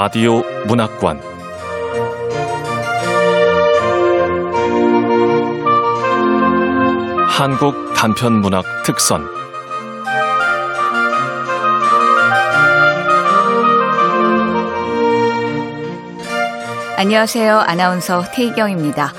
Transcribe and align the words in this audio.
라디오 0.00 0.44
문학관 0.68 1.20
한국 7.26 7.74
단편 7.96 8.34
문학 8.34 8.64
특선 8.84 9.26
안녕하세요. 16.96 17.58
아나운서 17.58 18.22
태희경입니다. 18.32 19.12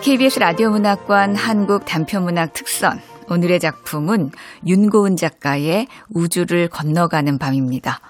KBS 0.00 0.38
라디오 0.38 0.70
문학관 0.70 1.36
한국 1.36 1.84
단편 1.84 2.22
문학 2.22 2.54
특선. 2.54 2.98
오늘의 3.28 3.60
작품은 3.60 4.30
윤고은 4.66 5.16
작가의 5.16 5.86
우주를 6.14 6.68
건너가는 6.68 7.36
밤입니다. 7.36 8.00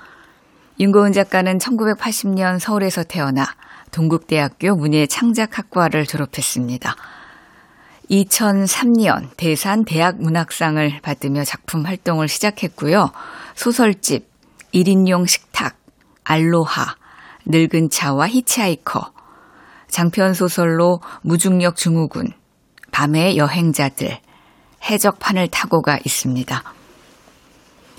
윤고은 0.81 1.13
작가는 1.13 1.57
1980년 1.59 2.59
서울에서 2.59 3.05
태어나 3.05 3.47
동국대학교 3.93 4.75
문예창작학과를 4.75 6.05
졸업했습니다. 6.05 6.97
2003년 8.11 9.29
대산 9.37 9.85
대학문학상을 9.85 11.01
받으며 11.01 11.45
작품 11.45 11.87
활동을 11.87 12.27
시작했고요. 12.27 13.13
소설집, 13.55 14.29
1인용 14.75 15.29
식탁, 15.29 15.77
알로하, 16.25 16.97
늙은 17.47 17.91
차와 17.91 18.29
히치하이커, 18.29 19.13
장편 19.89 20.35
소설로 20.35 21.01
무중력 21.23 21.77
증후군, 21.77 22.33
밤의 22.91 23.37
여행자들, 23.37 24.19
해적판을 24.91 25.49
타고가 25.49 25.99
있습니다. 26.05 26.63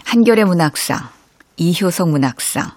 한겨레 0.04 0.44
문학상, 0.44 1.15
이효석 1.58 2.10
문학상, 2.10 2.72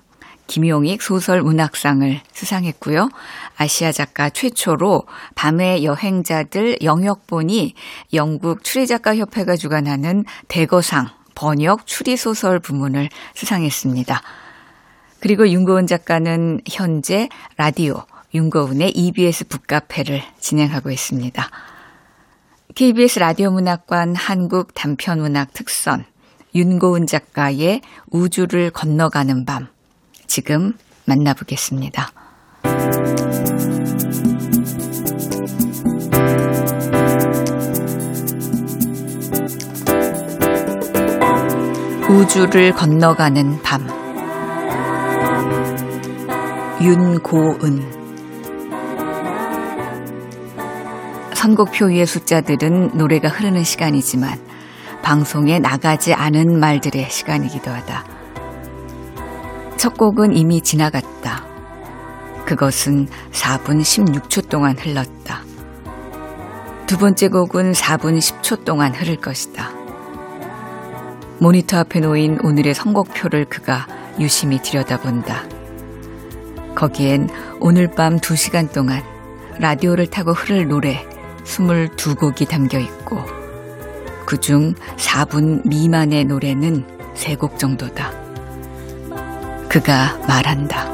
김용익 0.47 1.03
소설 1.03 1.43
문학상을 1.43 2.21
수상했고요. 2.33 3.11
아시아 3.57 3.93
작가 3.93 4.31
최초로 4.31 5.05
밤의 5.35 5.85
여행자들 5.85 6.79
영역본이 6.83 7.75
영국 8.15 8.65
추리작가 8.65 9.15
협회가 9.17 9.57
주관하는 9.57 10.25
대거상 10.49 11.09
번역 11.35 11.87
추리소설 11.87 12.59
부문을 12.61 13.11
수상했습니다. 13.35 14.23
그리고 15.21 15.49
윤고은 15.49 15.87
작가는 15.87 16.61
현재 16.69 17.29
라디오 17.57 18.05
윤고은의 18.35 18.91
EBS 18.91 19.49
북카페를 19.49 20.23
진행하고 20.41 20.91
있습니다. 20.91 21.51
KBS 22.75 23.19
라디오 23.19 23.51
문학관 23.51 24.15
한국 24.15 24.75
단편문학 24.75 25.53
특선 25.53 26.05
윤고은 26.59 27.07
작가의 27.07 27.83
우주를 28.11 28.71
건너가는 28.73 29.45
밤. 29.45 29.69
지금 30.27 30.73
만나보겠습니다. 31.07 32.11
우주를 42.11 42.73
건너가는 42.73 43.63
밤. 43.63 43.87
윤고은. 46.83 47.99
선곡표 51.35 51.87
위의 51.87 52.05
숫자들은 52.05 52.97
노래가 52.97 53.29
흐르는 53.29 53.63
시간이지만 53.63 54.48
방송에 55.09 55.59
나가지 55.59 56.13
않은 56.13 56.61
말들의 56.61 57.09
시간이기도 57.09 57.71
하다. 57.71 58.05
첫 59.79 59.97
곡은 59.97 60.37
이미 60.37 60.61
지나갔다. 60.61 61.47
그것은 62.45 63.09
4분 63.33 63.81
16초 63.81 64.51
동안 64.51 64.77
흘렀다. 64.77 65.41
두 66.87 66.99
번째 66.99 67.29
곡은 67.29 67.73
4분 67.73 68.19
10초 68.19 68.67
동안 68.67 68.95
흐를 68.95 69.17
것이다. 69.17 69.71
모니터 71.39 71.79
앞에 71.79 72.01
놓인 72.01 72.39
오늘의 72.43 72.75
선곡표를 72.75 73.47
그가 73.47 73.87
유심히 74.21 74.61
들여다본다. 74.61 75.45
거기엔 76.75 77.31
오늘 77.61 77.89
밤 77.89 78.19
2시간 78.19 78.71
동안 78.71 79.03
라디오를 79.59 80.09
타고 80.09 80.35
흐를 80.35 80.69
노래 80.69 81.09
22곡이 81.45 82.47
담겨 82.47 82.79
있고 82.79 83.38
그중 84.29 84.75
4분 84.99 85.67
미만의 85.67 86.27
노래는 86.27 86.85
3곡 87.15 87.57
정도다. 87.57 88.13
그가 89.71 90.19
말한다. 90.29 90.87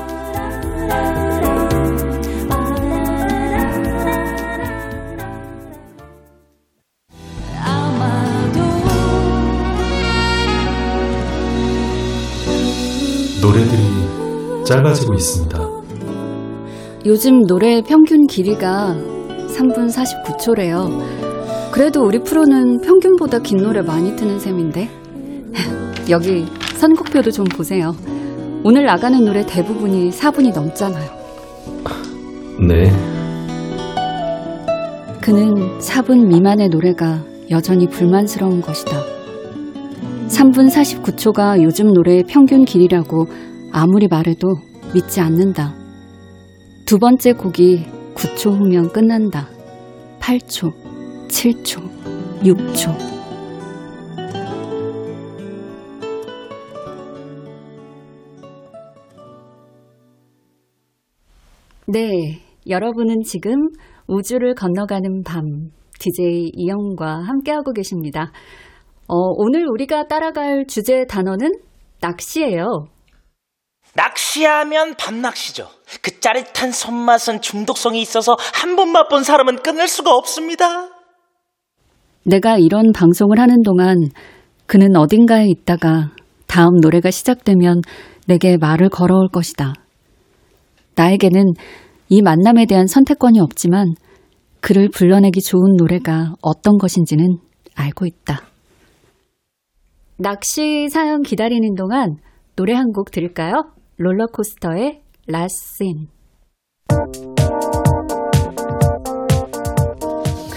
노래들이 13.42 14.64
짧아지고 14.64 15.14
있습니다. 15.14 15.58
요즘 17.04 17.46
노래 17.48 17.82
평균 17.82 18.28
길이가 18.28 18.94
3분 19.48 19.90
49초래요. 19.90 21.23
그래도 21.74 22.04
우리 22.04 22.20
프로는 22.20 22.82
평균보다 22.82 23.40
긴 23.40 23.56
노래 23.56 23.82
많이 23.82 24.14
트는 24.14 24.38
셈인데. 24.38 24.88
여기 26.08 26.46
선곡표도 26.76 27.32
좀 27.32 27.44
보세요. 27.46 27.96
오늘 28.62 28.84
나가는 28.84 29.24
노래 29.24 29.44
대부분이 29.44 30.10
4분이 30.10 30.54
넘잖아요. 30.54 31.10
네. 32.68 32.92
그는 35.20 35.80
4분 35.80 36.28
미만의 36.28 36.68
노래가 36.68 37.24
여전히 37.50 37.88
불만스러운 37.88 38.60
것이다. 38.60 38.92
3분 40.28 40.70
49초가 40.70 41.60
요즘 41.60 41.92
노래의 41.92 42.22
평균 42.28 42.64
길이라고 42.64 43.26
아무리 43.72 44.06
말해도 44.06 44.46
믿지 44.94 45.20
않는다. 45.20 45.74
두 46.86 46.98
번째 47.00 47.32
곡이 47.32 47.84
9초 48.14 48.60
후면 48.60 48.92
끝난다. 48.92 49.48
8초, 50.20 50.83
7초, 51.34 51.82
6초. 52.44 52.94
네, 61.86 62.40
여러분은 62.68 63.22
지금 63.26 63.68
우주를 64.06 64.54
건너가는 64.54 65.22
밤 65.24 65.42
DJ 65.98 66.52
이영과 66.54 67.18
함께하고 67.26 67.72
계십니다. 67.72 68.30
어, 69.08 69.16
오늘 69.36 69.66
우리가 69.68 70.06
따라갈 70.06 70.66
주제 70.68 71.04
단어는 71.06 71.50
낚시예요. 72.00 72.86
낚시하면 73.94 74.94
밤낚시죠. 74.96 75.66
그 76.00 76.20
짜릿한 76.20 76.70
손맛은 76.70 77.40
중독성이 77.40 78.00
있어서 78.00 78.36
한 78.54 78.76
번 78.76 78.90
맛본 78.92 79.24
사람은 79.24 79.62
끊을 79.62 79.88
수가 79.88 80.14
없습니다. 80.14 80.93
내가 82.24 82.58
이런 82.58 82.92
방송을 82.92 83.38
하는 83.38 83.62
동안 83.62 83.96
그는 84.66 84.96
어딘가에 84.96 85.46
있다가 85.48 86.10
다음 86.46 86.76
노래가 86.80 87.10
시작되면 87.10 87.82
내게 88.26 88.56
말을 88.56 88.88
걸어올 88.88 89.28
것이다. 89.28 89.74
나에게는 90.96 91.52
이 92.08 92.22
만남에 92.22 92.66
대한 92.66 92.86
선택권이 92.86 93.40
없지만 93.40 93.94
그를 94.60 94.88
불러내기 94.88 95.40
좋은 95.42 95.76
노래가 95.76 96.34
어떤 96.40 96.78
것인지는 96.78 97.38
알고 97.74 98.06
있다. 98.06 98.40
낚시 100.16 100.88
사연 100.88 101.22
기다리는 101.22 101.74
동안 101.74 102.16
노래 102.56 102.72
한 102.72 102.92
곡 102.92 103.10
들을까요? 103.10 103.64
롤러코스터의 103.98 105.02
라신. 105.26 106.08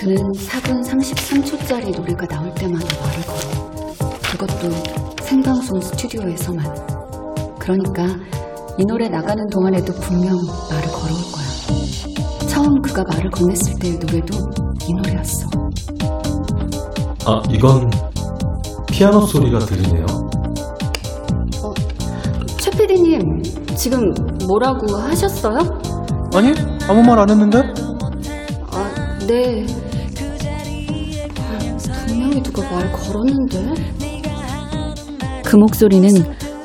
그는 0.07 0.31
4분 0.31 0.81
33초짜리 0.85 1.93
노래가 1.93 2.25
나올 2.27 2.49
때마다 2.55 2.85
말을 3.01 3.23
걸어. 3.25 3.91
그것도 4.21 4.71
생방송 5.21 5.81
스튜디오에서만. 5.81 6.65
그러니까 7.59 8.05
이 8.77 8.85
노래 8.85 9.09
나가는 9.09 9.45
동안에도 9.47 9.91
분명 9.95 10.37
말을 10.69 10.87
걸어올 10.93 11.19
거야. 11.33 12.47
처음 12.47 12.81
그가 12.81 13.03
말을 13.11 13.29
건넸을 13.31 13.81
때의 13.81 13.97
노래도 13.99 14.37
이 14.87 14.93
노래였어. 14.93 15.49
아, 17.25 17.41
이건 17.49 17.91
피아노 18.89 19.25
소리가 19.25 19.59
들리네요. 19.59 20.05
최 22.61 22.71
PD님, 22.71 23.41
지금 23.75 24.13
뭐라고 24.47 24.95
하셨어요? 24.95 25.57
아니 26.33 26.53
아무 26.87 27.03
말 27.03 27.19
안 27.19 27.29
했는데 27.29 27.57
아, 28.71 29.17
네. 29.27 29.65
분명히 32.37 32.43
누가 32.43 32.61
말 32.69 32.91
걸었는데? 32.91 33.73
그 35.43 35.55
목소리는 35.55 36.09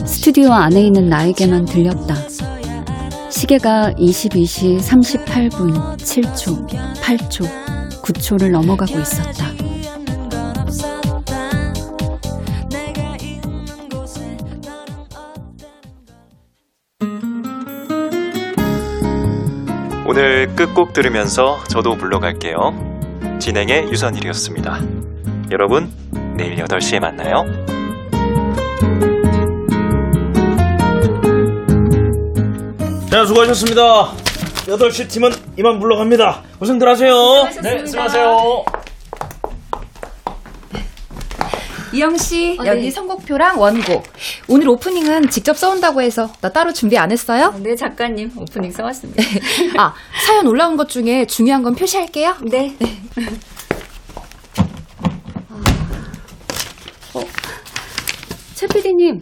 스튜디오 0.04 0.52
안에 0.52 0.82
있는 0.82 1.08
나에게만 1.08 1.64
들렸다. 1.64 2.14
시계가 3.30 3.92
22시 3.94 4.78
38분 4.78 5.96
7초, 5.96 6.68
8초, 6.68 7.48
9초를 8.02 8.50
넘어가고 8.50 8.98
있었다. 8.98 9.46
오늘 20.06 20.54
끝곡 20.54 20.92
들으면서 20.92 21.62
저도 21.64 21.94
물러갈게요. 21.94 23.38
진행의 23.38 23.90
유선일이었습니다. 23.90 25.02
여러분, 25.52 25.92
내일 26.34 26.56
8시에 26.56 26.98
만나요. 26.98 27.44
자, 33.10 33.26
수고하셨습니다. 33.26 33.82
8시 34.66 35.10
팀은 35.10 35.30
이만 35.58 35.78
물러갑니다. 35.78 36.42
고생들 36.58 36.88
하세요. 36.88 37.12
네, 37.62 37.84
수고하세요. 37.84 38.64
이영 41.92 42.16
씨, 42.16 42.56
어, 42.58 42.64
여기 42.64 42.84
네. 42.84 42.90
선곡표랑 42.90 43.60
원곡. 43.60 44.04
오늘 44.48 44.70
오프닝은 44.70 45.28
직접 45.28 45.58
써온다고 45.58 46.00
해서 46.00 46.32
나 46.40 46.48
따로 46.48 46.72
준비 46.72 46.96
안 46.96 47.12
했어요? 47.12 47.54
네, 47.62 47.76
작가님. 47.76 48.30
오프닝 48.38 48.70
써왔습니다. 48.70 49.22
아, 49.76 49.92
사연 50.26 50.46
올라온 50.46 50.78
것 50.78 50.88
중에 50.88 51.26
중요한 51.26 51.62
건 51.62 51.74
표시할게요. 51.74 52.36
네. 52.50 52.74
어, 57.14 57.20
최 58.54 58.66
PD님, 58.66 59.20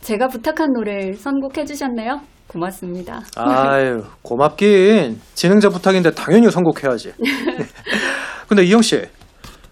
제가 0.00 0.28
부탁한 0.28 0.72
노래 0.72 1.12
선곡해 1.12 1.64
주셨네요. 1.66 2.20
고맙습니다. 2.46 3.20
아유, 3.36 4.04
고맙긴. 4.22 5.20
진행자 5.34 5.68
부탁인데 5.68 6.12
당연히 6.12 6.50
선곡해야지. 6.50 7.12
근데 8.48 8.64
이영 8.64 8.80
씨, 8.82 9.02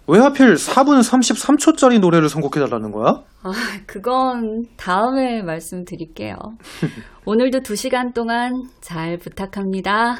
왜 0.07 0.19
하필 0.19 0.55
4분 0.55 1.01
33초짜리 1.01 2.01
노래를 2.01 2.29
선곡해달라는 2.29 2.91
거야? 2.91 3.13
아, 3.43 3.53
그건 3.87 4.65
다음에 4.77 5.43
말씀드릴게요. 5.43 6.37
오늘도 7.25 7.61
두 7.61 7.77
시간 7.77 8.13
동안 8.13 8.53
잘 8.81 9.17
부탁합니다. 9.17 10.17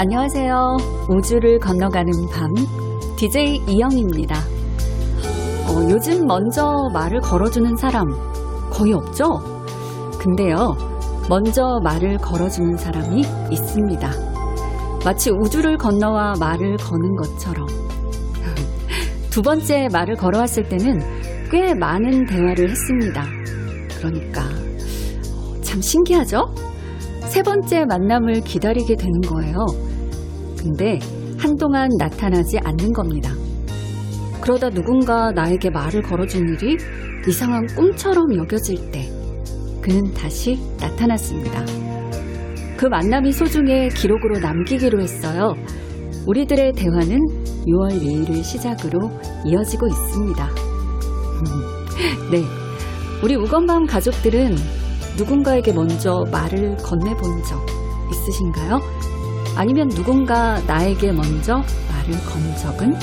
안녕하세요. 0.00 0.76
우주를 1.08 1.58
건너가는 1.58 2.12
밤, 2.32 2.54
DJ 3.16 3.64
이영입니다. 3.66 4.36
어, 5.66 5.90
요즘 5.90 6.24
먼저 6.24 6.72
말을 6.92 7.18
걸어주는 7.18 7.74
사람 7.74 8.06
거의 8.70 8.92
없죠? 8.92 9.24
근데요, 10.20 10.76
먼저 11.28 11.80
말을 11.82 12.18
걸어주는 12.18 12.76
사람이 12.76 13.22
있습니다. 13.50 14.08
마치 15.04 15.32
우주를 15.32 15.76
건너와 15.76 16.34
말을 16.38 16.76
거는 16.76 17.16
것처럼. 17.16 17.66
두 19.30 19.42
번째 19.42 19.88
말을 19.92 20.14
걸어왔을 20.14 20.68
때는 20.68 21.00
꽤 21.50 21.74
많은 21.74 22.24
대화를 22.26 22.70
했습니다. 22.70 23.24
그러니까, 23.98 24.42
어, 24.42 25.60
참 25.60 25.80
신기하죠? 25.80 26.54
세 27.24 27.42
번째 27.42 27.84
만남을 27.86 28.42
기다리게 28.42 28.94
되는 28.94 29.20
거예요. 29.22 29.87
근데 30.58 30.98
한동안 31.38 31.88
나타나지 31.98 32.58
않는 32.58 32.92
겁니다. 32.92 33.30
그러다 34.40 34.70
누군가 34.70 35.30
나에게 35.30 35.70
말을 35.70 36.02
걸어준 36.02 36.48
일이 36.48 36.76
이상한 37.26 37.66
꿈처럼 37.76 38.34
여겨질 38.36 38.90
때 38.90 39.08
그는 39.80 40.12
다시 40.14 40.58
나타났습니다. 40.80 41.64
그 42.76 42.86
만남이 42.86 43.32
소중해 43.32 43.88
기록으로 43.88 44.38
남기기로 44.38 45.00
했어요. 45.00 45.54
우리들의 46.26 46.72
대화는 46.72 47.18
6월 47.66 47.90
2일을 47.90 48.42
시작으로 48.42 49.10
이어지고 49.44 49.86
있습니다. 49.86 50.48
네. 52.30 52.42
우리 53.22 53.34
우건밤 53.34 53.86
가족들은 53.86 54.54
누군가에게 55.16 55.72
먼저 55.72 56.24
말을 56.30 56.76
건네본 56.76 57.42
적 57.42 57.66
있으신가요? 58.12 58.78
아니면 59.56 59.88
누군가 59.88 60.60
나에게 60.66 61.12
먼저 61.12 61.56
말을 61.56 62.12
건 62.24 62.56
적은? 62.56 62.94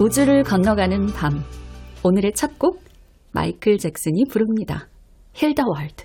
우주를 0.00 0.42
건너가는 0.44 1.06
밤. 1.08 1.44
오늘의 2.02 2.32
첫 2.34 2.58
곡, 2.58 2.82
마이클 3.32 3.76
잭슨이 3.76 4.24
부릅니다. 4.30 4.88
Heal 5.34 5.50
the 5.50 5.62
World. 5.66 6.04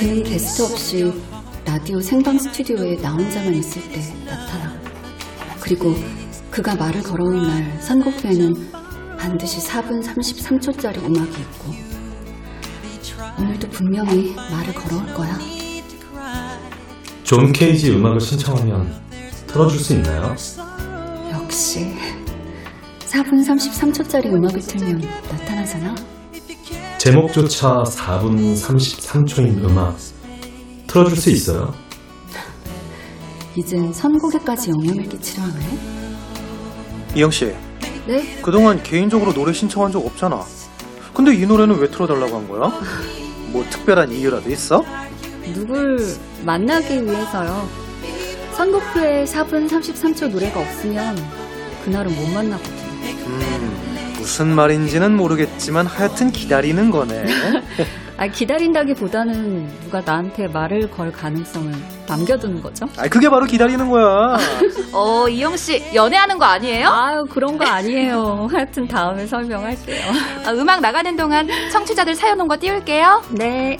그는 0.00 0.22
게스트 0.22 0.62
없이 0.62 1.12
라디오 1.66 2.00
생방 2.00 2.38
스튜디오에 2.38 2.96
나 2.96 3.12
혼자만 3.12 3.54
있을 3.54 3.82
때 3.92 4.00
나타나. 4.24 4.72
그리고 5.60 5.94
그가 6.50 6.74
말을 6.74 7.02
걸어온 7.02 7.42
날 7.42 7.80
선곡표에는 7.80 8.73
반드시 9.24 9.58
4분 9.58 10.04
33초짜리 10.04 10.98
음악이 11.02 11.30
있고 11.40 11.72
오늘도 13.38 13.70
분명히 13.70 14.34
말을 14.34 14.74
걸어올 14.74 15.06
거야. 15.14 15.38
존 17.22 17.50
케이지 17.50 17.92
음악을 17.92 18.20
신청하면 18.20 18.94
틀어줄 19.46 19.80
수 19.80 19.94
있나요? 19.94 20.36
역시 21.32 21.94
4분 23.06 23.42
33초짜리 23.48 24.26
음악을 24.26 24.60
틀면 24.60 25.00
나타나잖아. 25.00 25.94
제목조차 26.98 27.82
4분 27.82 28.54
33초인 28.54 29.64
음악 29.64 29.96
틀어줄 30.86 31.16
수 31.16 31.30
있어요? 31.30 31.72
이젠 33.56 33.90
선곡에까지 33.90 34.68
영향을 34.68 35.08
끼치려 35.08 35.44
하네. 35.44 35.78
이영 37.16 37.30
씨, 37.30 37.54
네? 38.06 38.38
그동안 38.42 38.82
개인적으로 38.82 39.32
노래 39.32 39.52
신청한 39.52 39.92
적 39.92 40.04
없잖아. 40.04 40.44
근데 41.14 41.34
이 41.34 41.46
노래는 41.46 41.78
왜 41.78 41.88
틀어달라고 41.90 42.36
한 42.36 42.48
거야? 42.48 42.72
뭐 43.52 43.64
특별한 43.70 44.10
이유라도 44.12 44.50
있어? 44.50 44.84
누굴 45.54 45.98
만나기 46.42 47.04
위해서요. 47.04 47.68
선곡표에 48.54 49.24
4분 49.24 49.68
33초 49.68 50.28
노래가 50.30 50.60
없으면 50.60 51.16
그날은 51.84 52.14
못 52.14 52.28
만나거든요. 52.28 52.84
음, 53.26 54.14
무슨 54.18 54.48
말인지는 54.54 55.16
모르겠지만 55.16 55.86
하여튼 55.86 56.30
기다리는 56.30 56.90
거네. 56.90 57.24
아, 58.16 58.28
기다린다기보다는 58.28 59.66
누가 59.82 60.00
나한테 60.00 60.46
말을 60.46 60.88
걸 60.90 61.10
가능성을 61.10 61.72
남겨두는 62.06 62.62
거죠. 62.62 62.86
아, 62.96 63.08
그게 63.08 63.28
바로 63.28 63.44
기다리는 63.44 63.88
거야. 63.90 64.36
어, 64.92 65.28
이영 65.28 65.56
씨, 65.56 65.82
연애하는 65.94 66.38
거 66.38 66.44
아니에요? 66.44 66.88
아유, 66.88 67.24
그런 67.28 67.58
거 67.58 67.64
아니에요. 67.64 68.46
하여튼 68.52 68.86
다음에 68.86 69.26
설명할게요. 69.26 70.00
아, 70.46 70.52
음악 70.52 70.80
나가는 70.80 71.16
동안 71.16 71.48
청취자들 71.72 72.14
사연 72.14 72.40
온 72.40 72.46
거 72.46 72.56
띄울게요. 72.56 73.22
네. 73.32 73.78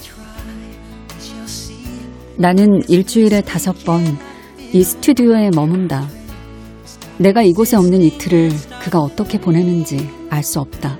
나는 2.37 2.81
일주일에 2.89 3.41
다섯 3.43 3.73
번 3.85 4.01
이 4.73 4.83
스튜디오에 4.83 5.51
머문다. 5.55 6.09
내가 7.19 7.43
이곳에 7.43 7.77
없는 7.77 8.01
이틀을 8.01 8.51
그가 8.83 8.99
어떻게 8.99 9.39
보내는지 9.39 10.11
알 10.31 10.43
수 10.43 10.59
없다. 10.59 10.99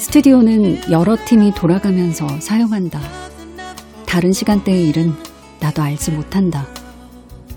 스튜디오는 0.00 0.90
여러 0.90 1.14
팀이 1.14 1.52
돌아가면서 1.54 2.26
사용한다. 2.40 2.98
다른 4.06 4.32
시간대의 4.32 4.88
일은 4.88 5.12
나도 5.60 5.82
알지 5.82 6.12
못한다. 6.12 6.66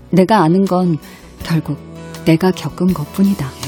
내가 0.09 0.43
아는 0.43 0.65
건 0.65 0.97
결국 1.41 1.77
내가 2.25 2.51
겪은 2.51 2.93
것 2.93 3.11
뿐이다. 3.13 3.62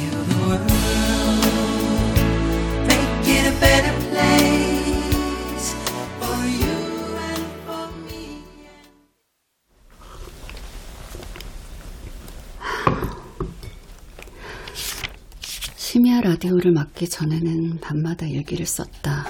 라디오를 16.35 16.73
맡기 16.73 17.07
전에는 17.07 17.79
밤마다 17.79 18.25
일기를 18.25 18.65
썼다. 18.65 19.25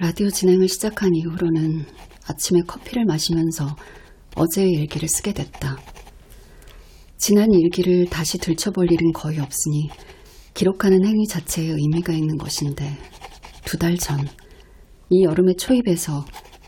라디오 0.00 0.28
진행을 0.28 0.66
시작한 0.66 1.14
이후로는 1.14 1.84
아침에 2.26 2.62
커피를 2.66 3.04
마시면서 3.04 3.76
어제의 4.34 4.72
일기를 4.72 5.08
쓰게 5.08 5.32
됐다. 5.32 5.78
지난 7.18 7.52
일기를 7.52 8.06
다시 8.06 8.36
들춰볼 8.38 8.90
일은 8.90 9.12
거의 9.12 9.38
없으니 9.38 9.88
기록하는 10.54 11.06
행위 11.06 11.24
자체에 11.28 11.68
의미가 11.68 12.12
있는 12.14 12.36
것인데 12.36 12.98
두 13.64 13.78
달 13.78 13.96
전 13.96 14.26
이 15.08 15.22
여름의 15.22 15.54
초입에서 15.54 16.24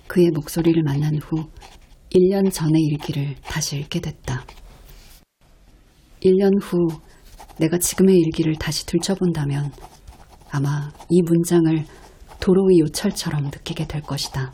그의 0.07 0.31
목소리를 0.31 0.81
만난 0.85 1.17
후 1.17 1.51
1년 2.15 2.53
전의 2.53 2.81
일기를 2.83 3.35
다시 3.43 3.79
읽게 3.81 4.01
됐다. 4.01 4.47
1년 6.23 6.53
후 6.63 6.87
내가 7.59 7.79
지금의 7.79 8.17
일기를 8.17 8.55
다시 8.57 8.87
들춰본다면 8.87 9.73
아마 10.51 10.91
이 11.09 11.23
문장을 11.23 11.85
도로의 12.41 12.79
요철처럼 12.81 13.45
느끼게 13.45 13.87
될 13.87 14.01
것이다. 14.03 14.53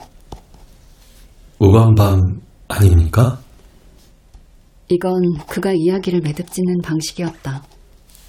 우간밤 1.59 2.41
아닙니까? 2.69 3.39
이건 4.89 5.13
그가 5.49 5.73
이야기를 5.73 6.21
매듭짓는 6.21 6.81
방식이었다. 6.83 7.63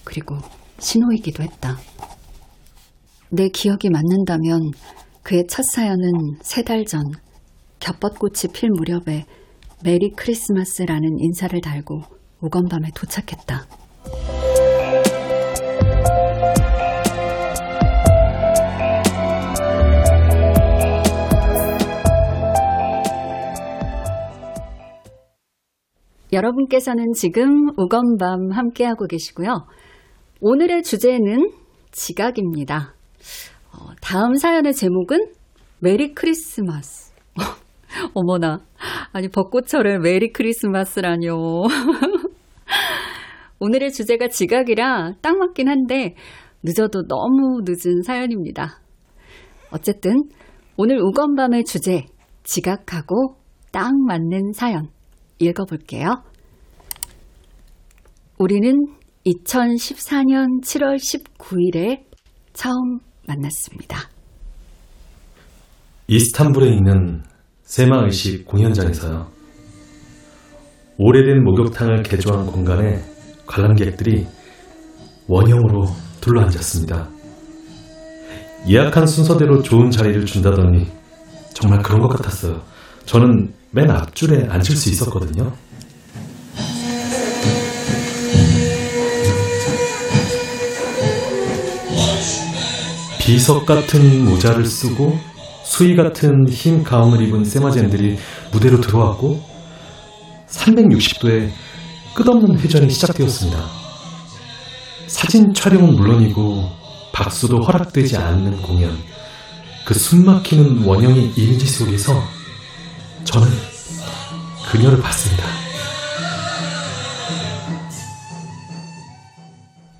그리고 0.03 0.38
신호이기도 0.79 1.44
했다. 1.44 1.77
내 3.32 3.50
기억이 3.50 3.89
맞는다면 3.89 4.72
그의 5.24 5.46
첫 5.50 5.63
사연은 5.63 6.38
세 6.41 6.63
달 6.63 6.86
전 6.86 7.01
겹벚꽃이 7.79 8.53
필 8.53 8.70
무렵에 8.72 9.25
메리 9.84 10.12
크리스마스라는 10.15 11.17
인사를 11.20 11.60
달고 11.62 12.01
오건밤에 12.41 12.89
도착했다. 12.96 13.65
여러분께서는 26.35 27.13
지금 27.13 27.69
우건밤 27.77 28.51
함께하고 28.51 29.07
계시고요. 29.07 29.65
오늘의 30.41 30.83
주제는 30.83 31.49
지각입니다. 31.91 32.93
어, 33.73 33.95
다음 34.01 34.35
사연의 34.35 34.73
제목은 34.73 35.17
Merry 35.79 36.13
Christmas. 36.13 37.13
어머나. 38.13 38.59
아니, 39.13 39.29
벚꽃철에 39.29 39.99
Merry 40.00 40.33
Christmas라뇨. 40.33 41.63
오늘의 43.59 43.93
주제가 43.93 44.27
지각이라 44.27 45.13
딱 45.21 45.37
맞긴 45.37 45.69
한데, 45.69 46.15
늦어도 46.63 47.07
너무 47.07 47.61
늦은 47.63 48.01
사연입니다. 48.03 48.81
어쨌든, 49.71 50.23
오늘 50.75 50.99
우건밤의 50.99 51.63
주제, 51.63 52.05
지각하고 52.43 53.37
딱 53.71 53.91
맞는 54.07 54.51
사연. 54.53 54.94
읽어볼게요. 55.39 56.23
우리는 58.37 58.73
2014년 59.25 60.63
7월 60.63 60.97
19일에 60.97 62.03
처음 62.53 62.99
만났습니다. 63.27 64.09
이스탄불에 66.07 66.67
있는 66.67 67.23
세마의식 67.63 68.45
공연장에서요. 68.45 69.27
오래된 70.97 71.43
목욕탕을 71.43 72.03
개조한 72.03 72.45
공간에 72.45 73.01
관람객들이 73.47 74.27
원형으로 75.27 75.85
둘러앉았습니다. 76.21 77.09
예약한 78.69 79.05
순서대로 79.05 79.61
좋은 79.61 79.89
자리를 79.89 80.25
준다더니 80.25 80.87
정말 81.53 81.81
그런 81.81 81.99
것 81.99 82.07
같았어요. 82.07 82.61
저는 83.05 83.53
맨 83.75 83.91
앞줄에 83.91 84.48
앉을 84.50 84.63
수 84.63 84.89
있었거든요. 84.89 85.51
비석 93.20 93.65
같은 93.65 94.24
모자를 94.24 94.65
쓰고 94.65 95.20
수의 95.65 95.98
같은 95.98 96.48
흰 96.48 96.84
가운을 96.86 97.22
입은 97.27 97.44
세마젠들이 97.44 98.17
무대로 98.53 98.79
들어왔고 98.79 99.44
360도의 100.48 101.50
끝없는 102.13 102.58
회전이 102.58 102.89
시작되었습니다. 102.89 103.62
사진 105.08 105.53
촬영은 105.53 105.96
물론이고 105.96 106.72
박수도 107.12 107.60
허락되지 107.60 108.15
않는 108.15 108.62
공연. 108.62 108.98
그 109.86 109.94
숨막히는 109.94 110.86
원형의 110.86 111.34
이미지 111.36 111.65
속에서 111.65 112.34
저는 113.25 113.48
그녀를 114.72 115.01
봤습니다. 115.01 115.44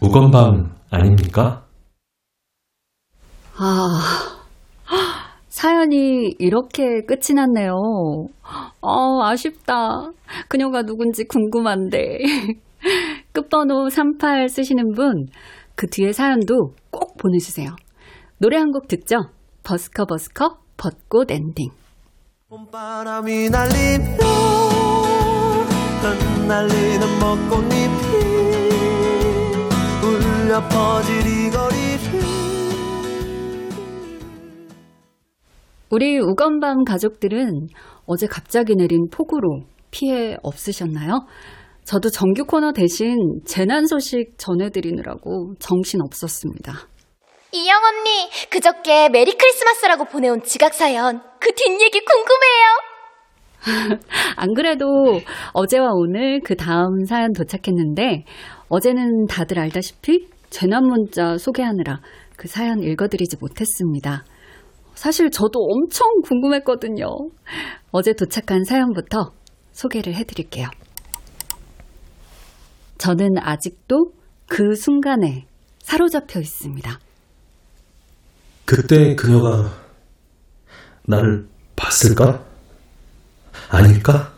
우건밤 0.01 0.72
아닙니까? 0.91 1.65
아, 3.58 4.00
사연이 5.48 6.36
이렇게 6.39 7.01
끝이 7.08 7.34
났네요. 7.36 7.74
어, 8.82 9.24
아쉽다. 9.24 10.12
그녀가 10.48 10.84
누군지 10.84 11.24
궁금한데. 11.25 12.20
끝번호 13.34 13.89
38 13.89 14.48
쓰시는 14.50 14.94
분, 14.94 15.25
그 15.75 15.88
뒤에 15.88 16.12
사연도 16.12 16.74
꼭 16.91 17.17
보내주세요. 17.17 17.70
노래 18.38 18.58
한 18.58 18.72
곡 18.72 18.88
듣죠? 18.88 19.15
버스커 19.63 20.05
버스커 20.05 20.58
벚꽃 20.77 21.32
엔딩. 21.32 21.70
봄바람이 22.55 23.50
날리며 23.50 24.15
흩날리는 26.01 27.01
벚꽃잎이 27.19 27.75
울려 30.01 30.62
퍼질 30.69 31.17
이 31.27 31.50
거리를 31.50 32.21
우리 35.89 36.17
우건밤 36.17 36.85
가족들은 36.85 37.67
어제 38.05 38.25
갑자기 38.25 38.75
내린 38.77 39.09
폭우로 39.12 39.63
피해 39.91 40.38
없으셨나요? 40.41 41.25
저도 41.83 42.09
정규 42.09 42.45
코너 42.45 42.71
대신 42.71 43.17
재난 43.45 43.85
소식 43.85 44.38
전해드리느라고 44.38 45.55
정신 45.59 46.00
없었습니다. 46.01 46.88
이영 47.55 47.81
언니, 47.85 48.29
그저께 48.50 49.07
메리 49.07 49.31
크리스마스라고 49.38 50.03
보내온 50.03 50.43
지각 50.43 50.74
사연. 50.74 51.21
그 51.39 51.53
뒷얘기 51.53 52.01
궁금해요. 52.03 54.00
안 54.35 54.53
그래도 54.53 54.85
어제와 55.53 55.88
오늘 55.93 56.41
그 56.43 56.57
다음 56.57 57.05
사연 57.05 57.31
도착했는데 57.31 58.25
어제는 58.67 59.27
다들 59.27 59.57
알다시피 59.57 60.27
재난 60.50 60.83
문자 60.83 61.38
소개하느라 61.38 62.01
그 62.35 62.50
사연 62.50 62.83
읽어드리지 62.83 63.38
못했습니다. 63.39 64.25
사실 64.93 65.31
저도 65.31 65.59
엄청 65.59 66.07
궁금했거든요. 66.25 67.07
어제 67.91 68.12
도착한 68.12 68.65
사연부터 68.65 69.31
소개를 69.71 70.13
해드릴게요. 70.13 70.67
저는 72.97 73.38
아직도 73.38 74.12
그 74.47 74.75
순간에 74.75 75.45
사로잡혀 75.79 76.41
있습니다. 76.41 77.00
그때 78.65 79.15
그녀가 79.15 79.72
나를 81.03 81.48
봤을까? 81.75 82.43
아닐까? 83.69 84.34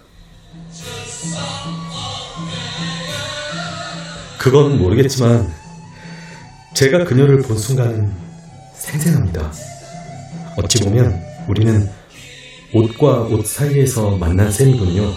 그건 4.38 4.77
모르겠지만 4.77 5.50
제가 6.74 7.05
그녀를 7.05 7.41
본 7.41 7.57
순간은 7.57 8.13
생생합니다. 8.75 9.51
어찌 10.57 10.84
보면 10.84 11.22
우리는 11.48 11.89
옷과 12.74 13.24
옷 13.24 13.46
사이에서 13.46 14.17
만난 14.17 14.51
셈이군요. 14.51 15.13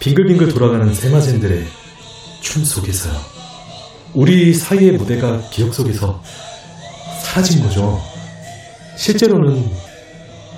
빙글빙글 0.00 0.48
돌아가는 0.48 0.92
세마젠들의 0.92 1.66
춤 2.40 2.64
속에서요. 2.64 3.14
우리 4.14 4.52
사이의 4.52 4.92
무대가 4.92 5.40
기억 5.50 5.72
속에서 5.72 6.22
사라진 7.32 7.62
거죠. 7.62 7.98
실제로는 8.94 9.64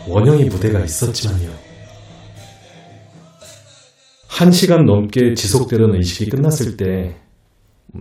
원형의 0.09 0.47
무대가 0.47 0.81
있었지만요. 0.81 1.49
한 4.27 4.51
시간 4.51 4.85
넘게 4.85 5.35
지속되던 5.35 5.95
의식이 5.95 6.31
끝났을 6.31 6.77
때 6.77 7.17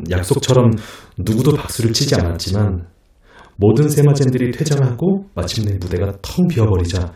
약속처럼 0.10 0.72
누구도 1.20 1.53
박수를 1.53 1.94
치지 1.94 2.15
않았지만 2.15 2.88
모든 3.58 3.88
세마젠들이 3.89 4.50
퇴장하고 4.51 5.27
마침내 5.36 5.77
무대가 5.80 6.12
텅 6.24 6.48
비어버리자 6.48 7.13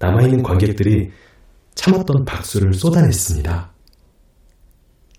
남아있는 0.00 0.42
관객들이 0.42 1.08
참았던 1.76 2.26
박수를 2.26 2.74
쏟아냈습니다. 2.74 3.72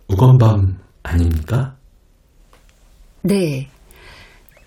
우건밤 0.10 0.78
아닙니까? 1.02 1.76
네. 3.24 3.72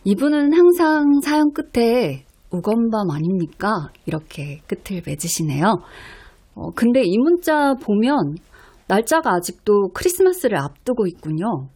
이분은 0.06 0.52
항상 0.52 1.20
사연 1.23 1.52
끝에 1.52 2.26
우건밤 2.50 3.11
아닙니까? 3.11 3.88
이렇게 4.04 4.61
끝을 4.66 5.02
맺으시네요. 5.04 5.78
어, 6.54 6.70
근데 6.76 7.00
이 7.02 7.16
문자 7.16 7.73
보면 7.75 8.37
날짜가 8.87 9.32
아직도 9.32 9.88
크리스마스를 9.94 10.58
앞두고 10.58 11.06
있군요. 11.06 11.68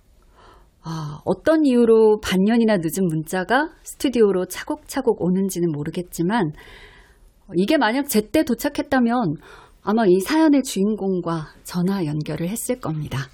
아, 0.85 1.21
어떤 1.25 1.65
이유로 1.65 2.21
반년이나 2.21 2.77
늦은 2.77 3.07
문자가 3.09 3.71
스튜디오로 3.83 4.47
차곡차곡 4.47 5.23
오는지는 5.23 5.73
모르겠지만 5.73 6.53
이게 7.57 7.79
만약 7.79 8.09
제때 8.09 8.45
도착했다면 8.45 9.37
아마 9.83 10.05
이 10.07 10.21
사연의 10.21 10.65
주인공과 10.65 11.47
전화 11.65 12.05
연결을 12.05 12.49
했을 12.49 12.79
겁니다. 12.79 13.29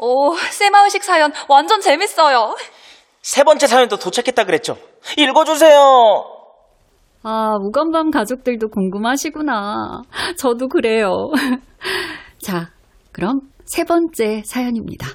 오, 0.00 0.34
쌤아의식 0.34 1.04
사연 1.04 1.32
완전 1.48 1.80
재밌어요. 1.80 2.56
세 3.22 3.44
번째 3.44 3.66
사연도 3.68 3.96
도착했다 3.96 4.44
그랬죠. 4.44 4.76
읽어주세요. 5.16 5.78
아, 7.22 7.56
우건밤 7.60 8.10
가족들도 8.10 8.68
궁금하시구나. 8.68 10.02
저도 10.36 10.66
그래요. 10.68 11.30
자, 12.42 12.70
그럼 13.12 13.40
세 13.64 13.84
번째 13.84 14.42
사연입니다. 14.44 15.06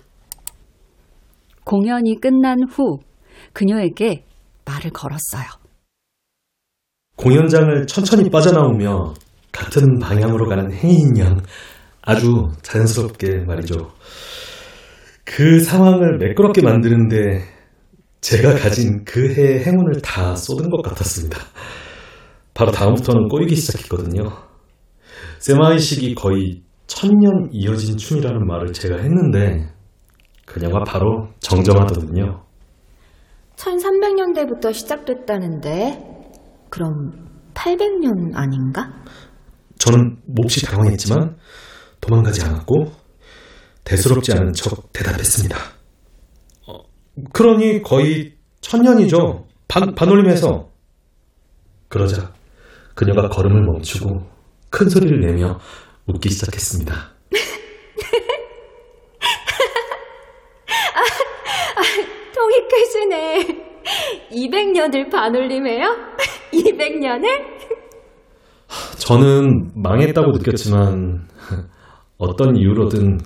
공연이 1.65 2.15
끝난 2.21 2.59
후 2.69 2.99
그녀에게 3.51 4.25
말을 4.65 4.91
걸었어요. 4.91 5.45
공연장을 7.17 7.87
천천히 7.87 8.29
빠져나오며 8.29 9.13
같은 9.51 9.99
방향으로 9.99 10.47
가는 10.47 10.71
행인 10.71 11.17
양 11.17 11.41
아주 12.01 12.47
자연스럽게 12.61 13.39
말이죠. 13.45 13.91
그 15.25 15.59
상황을 15.59 16.19
매끄럽게 16.19 16.61
만드는데 16.61 17.56
제가 18.21 18.55
가진 18.55 19.03
그 19.05 19.33
해의 19.33 19.63
행운을 19.65 20.01
다 20.01 20.35
쏟은 20.35 20.69
것 20.69 20.81
같았습니다. 20.81 21.37
바로 22.53 22.71
다음부터는 22.71 23.27
꼬이기 23.27 23.55
시작했거든요. 23.55 24.31
세마이식이 25.39 26.15
거의 26.15 26.63
천년 26.87 27.49
이어진 27.51 27.97
춤이라는 27.97 28.47
말을 28.47 28.73
제가 28.73 28.97
했는데 28.97 29.69
그녀가 30.45 30.83
바로 30.83 31.27
정정하더군요. 31.39 32.43
1300년대부터 33.55 34.73
시작됐다는데 34.73 35.99
그럼 36.69 36.91
800년 37.53 38.35
아닌가? 38.35 38.89
저는 39.77 40.17
몹시 40.25 40.65
당황했지만 40.65 41.37
도망가지 42.01 42.41
않았고 42.43 42.91
대수롭지 43.83 44.33
않은 44.33 44.53
척 44.53 44.91
대답했습니다. 44.93 45.76
어, 47.17 47.21
그러니 47.33 47.81
거의 47.81 48.33
천년이죠. 48.61 49.47
반, 49.67 49.93
반올림해서. 49.95 50.69
그러자 51.89 52.33
그녀가 52.95 53.29
걸음을 53.29 53.61
멈추고 53.63 54.21
큰 54.69 54.89
소리를 54.89 55.19
내며 55.21 55.59
웃기 56.07 56.29
시작했습니다. 56.29 56.93
통이 62.35 62.55
크시네. 62.69 63.47
200년을 64.31 65.09
반올림해요? 65.11 65.85
200년을? 66.51 67.27
저는 68.99 69.71
망했다고 69.75 70.31
느꼈지만 70.31 71.27
어떤 72.17 72.57
이유로든 72.57 73.19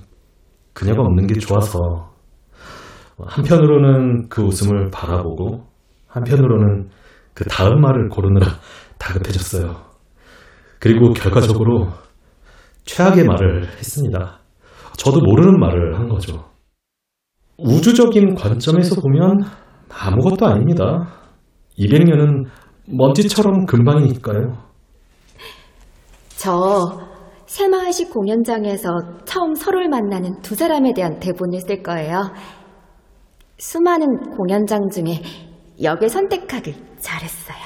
그녀가 0.74 1.02
없는 1.02 1.26
게 1.28 1.40
좋아서 1.40 2.11
한편으로는 3.28 4.30
그 4.30 4.44
웃음을 4.44 4.90
바라보고 4.92 5.63
한편으로는 6.08 6.90
그 7.34 7.46
다음 7.46 7.82
말을 7.82 8.10
고르느라 8.10 8.48
다급해졌어요. 9.00 9.75
그리고 10.80 11.13
결과적으로 11.13 11.88
최악의 12.86 13.25
말을 13.25 13.64
했습니다. 13.64 14.40
저도 14.98 15.20
모르는 15.22 15.60
말을 15.60 16.00
한 16.00 16.07
거죠. 16.07 16.46
우주적인 17.57 18.36
관점에서 18.36 19.00
보면 19.00 19.44
아무것도 19.90 20.46
아닙니다. 20.46 21.07
200년은 21.77 22.46
먼지처럼 22.88 23.66
금방이니까요. 23.66 24.57
저 26.29 27.00
새마을식 27.46 28.10
공연장에서 28.10 28.90
처음 29.25 29.53
서로를 29.53 29.90
만나는 29.90 30.42
두 30.42 30.55
사람에 30.55 30.94
대한 30.94 31.20
대본을 31.20 31.60
쓸 31.60 31.84
거예요. 31.84 32.31
수많은 33.62 34.32
공연장 34.36 34.90
중에 34.90 35.22
역을 35.84 36.10
선택하길 36.10 36.74
잘했어요. 37.00 37.58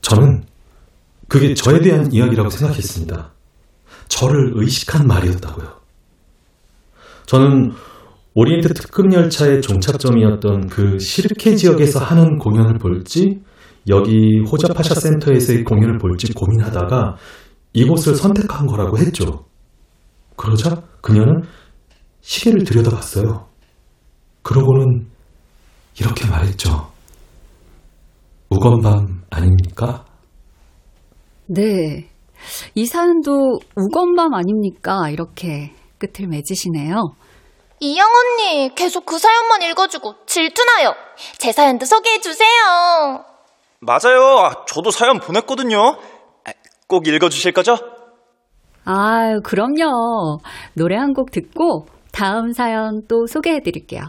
저는 0.00 0.44
그게 1.26 1.54
저에 1.54 1.80
대한 1.80 2.12
이야기라고 2.12 2.48
생각했습니다. 2.48 3.32
저를 4.06 4.52
의식한 4.54 5.08
말이었다고요. 5.08 5.66
저는 7.26 7.72
오리엔트 8.34 8.74
특급 8.74 9.12
열차의 9.12 9.60
종착점이었던 9.60 10.68
그 10.68 11.00
시르케 11.00 11.56
지역에서 11.56 11.98
하는 11.98 12.38
공연을 12.38 12.78
볼지 12.78 13.40
여기 13.88 14.40
호자파샤 14.48 14.94
센터에서의 14.94 15.64
공연을 15.64 15.98
볼지 15.98 16.32
고민하다가 16.32 17.16
이곳을 17.72 18.14
선택한 18.14 18.66
거라고 18.66 18.98
했죠. 18.98 19.46
그러자 20.36 20.80
그녀는 21.00 21.42
시계를 22.20 22.62
들여다봤어요. 22.62 23.45
그러고는 24.46 25.10
이렇게 25.98 26.24
말했죠. 26.28 26.88
우건 28.48 28.80
밤 28.80 29.24
아닙니까? 29.28 30.04
네. 31.46 32.08
이 32.76 32.86
사연도 32.86 33.58
우건 33.74 34.14
밤 34.14 34.34
아닙니까? 34.34 35.10
이렇게 35.10 35.72
끝을 35.98 36.28
맺으시네요. 36.28 36.94
이영 37.80 38.06
언니 38.08 38.72
계속 38.76 39.04
그 39.04 39.18
사연만 39.18 39.62
읽어주고 39.62 40.14
질투나요. 40.26 40.94
제 41.38 41.50
사연도 41.50 41.84
소개해 41.84 42.20
주세요. 42.20 42.48
맞아요. 43.80 44.38
아, 44.44 44.64
저도 44.66 44.92
사연 44.92 45.18
보냈거든요. 45.18 45.78
아, 45.80 46.52
꼭 46.86 47.08
읽어주실 47.08 47.50
거죠? 47.52 47.76
아유, 48.84 49.40
그럼요. 49.42 50.38
노래 50.74 50.96
한 50.96 51.12
곡 51.14 51.32
듣고 51.32 51.88
다음 52.12 52.52
사연 52.52 53.02
또 53.08 53.26
소개해 53.26 53.60
드릴게요. 53.60 54.02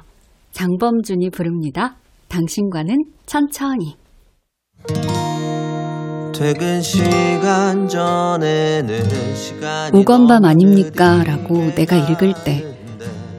장범준이 0.57 1.29
부릅니다. 1.29 1.97
당신과는 2.29 2.95
천천히. 3.27 3.95
퇴근 6.33 6.81
시간 6.81 7.87
전에는 7.87 9.35
시간이 9.35 9.99
우건밤 9.99 10.45
아닙니까? 10.45 11.23
라고 11.23 11.59
내가 11.75 11.95
읽을 11.95 12.33
때 12.43 12.75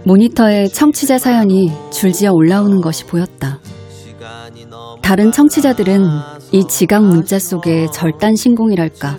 모니터에 0.05 0.69
청취자 0.69 1.19
사연이 1.19 1.73
줄지어 1.91 2.31
올라오는 2.33 2.81
것이 2.81 3.05
보였다. 3.05 3.59
다른 5.03 5.33
청취자들은 5.33 6.05
이 6.53 6.69
지각 6.69 7.05
문자 7.05 7.41
속의 7.41 7.91
절단 7.91 8.37
신공이랄까 8.37 9.17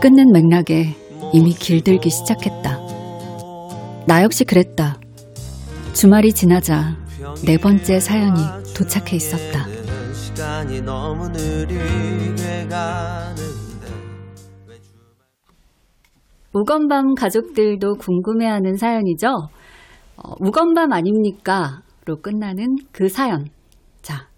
끊는 0.00 0.32
맥락에 0.32 0.96
이미 1.32 1.52
길들기 1.52 2.10
시작했다. 2.10 2.80
나 4.08 4.24
역시 4.24 4.44
그랬다. 4.44 4.98
주말이 5.92 6.32
지나자 6.32 6.96
네 7.46 7.56
번째 7.56 8.00
사연이 8.00 8.40
도착해 8.76 9.16
있었다. 9.16 9.66
우건밤 16.52 17.14
가족들도 17.14 17.94
궁금해하는 17.94 18.76
사연이죠. 18.76 19.28
어, 20.16 20.32
우건밤 20.40 20.92
아닙니까? 20.92 21.82
로 22.04 22.20
끝나는 22.20 22.76
그 22.90 23.08
사연. 23.08 23.46
자, 24.02 24.28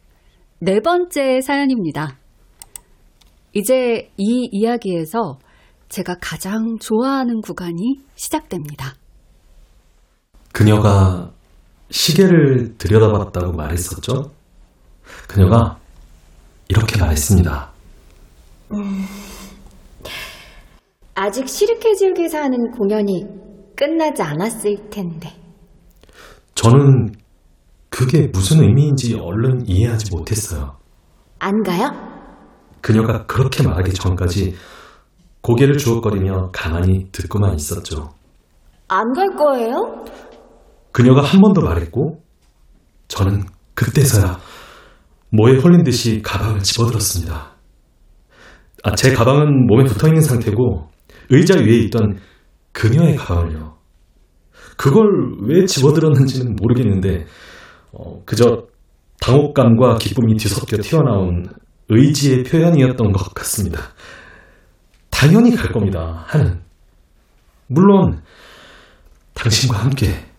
네 0.59 0.81
번째 0.81 1.41
사연입니다. 1.41 2.19
이제 3.55 4.11
이 4.17 4.49
이야기에서 4.53 5.39
제가 5.89 6.17
가장 6.21 6.77
좋아하는 6.79 7.41
구간이 7.41 8.01
시작됩니다. 8.15 8.95
그녀가 10.53 11.33
시계를 11.91 12.77
들여다봤다고 12.79 13.53
말했었죠? 13.53 14.31
그녀가 15.29 15.79
이렇게 16.69 16.99
말했습니다. 17.01 17.71
음, 18.73 19.05
아직 21.15 21.49
시르케 21.49 21.95
지역에서 21.95 22.39
하는 22.39 22.71
공연이 22.71 23.25
끝나지 23.77 24.23
않았을 24.23 24.77
텐데. 24.91 25.33
저는 26.55 27.13
그게 27.89 28.29
무슨 28.33 28.63
의미인지 28.63 29.15
얼른 29.17 29.67
이해하지 29.67 30.15
못했어요. 30.15 30.77
안 31.41 31.63
가요? 31.63 31.91
그녀가 32.81 33.27
그렇게 33.27 33.63
말하기 33.63 33.93
전까지 33.93 34.55
고개를 35.43 35.77
주걱거리며 35.79 36.51
가만히 36.53 37.11
듣고만 37.11 37.55
있었죠. 37.55 38.11
안 38.89 39.05
갈 39.15 39.29
거예요? 39.37 40.05
그녀가 40.93 41.23
한 41.23 41.41
번 41.41 41.53
더 41.53 41.61
말했고, 41.63 42.23
저는 43.09 43.45
그때서야 43.75 44.39
뭐에 45.33 45.57
홀린 45.59 45.85
듯이 45.85 46.21
가방을 46.23 46.61
집어들었습니다. 46.61 47.57
아, 48.83 48.95
제 48.95 49.13
가방은 49.13 49.67
몸에 49.67 49.85
붙어 49.85 50.09
있는 50.09 50.21
상태고, 50.23 50.89
의자 51.31 51.55
위에 51.59 51.77
있던 51.85 52.19
그녀의 52.73 53.17
가방을요. 53.17 53.77
그걸 54.77 55.07
왜 55.43 55.67
집어들었는지는 55.67 56.57
모르겠는데, 56.57 57.27
어, 57.93 58.25
그저 58.25 58.67
당혹감과 59.21 59.97
기쁨이 59.99 60.37
뒤섞여 60.37 60.79
튀어나온 60.79 61.47
의지의 61.89 62.45
표현이었던 62.45 63.13
것 63.13 63.35
같습니다. 63.35 63.81
당연히 65.11 65.55
갈 65.55 65.71
겁니다. 65.73 66.25
하는. 66.29 66.63
물론 67.67 68.23
당신과 69.35 69.79
함께 69.79 70.30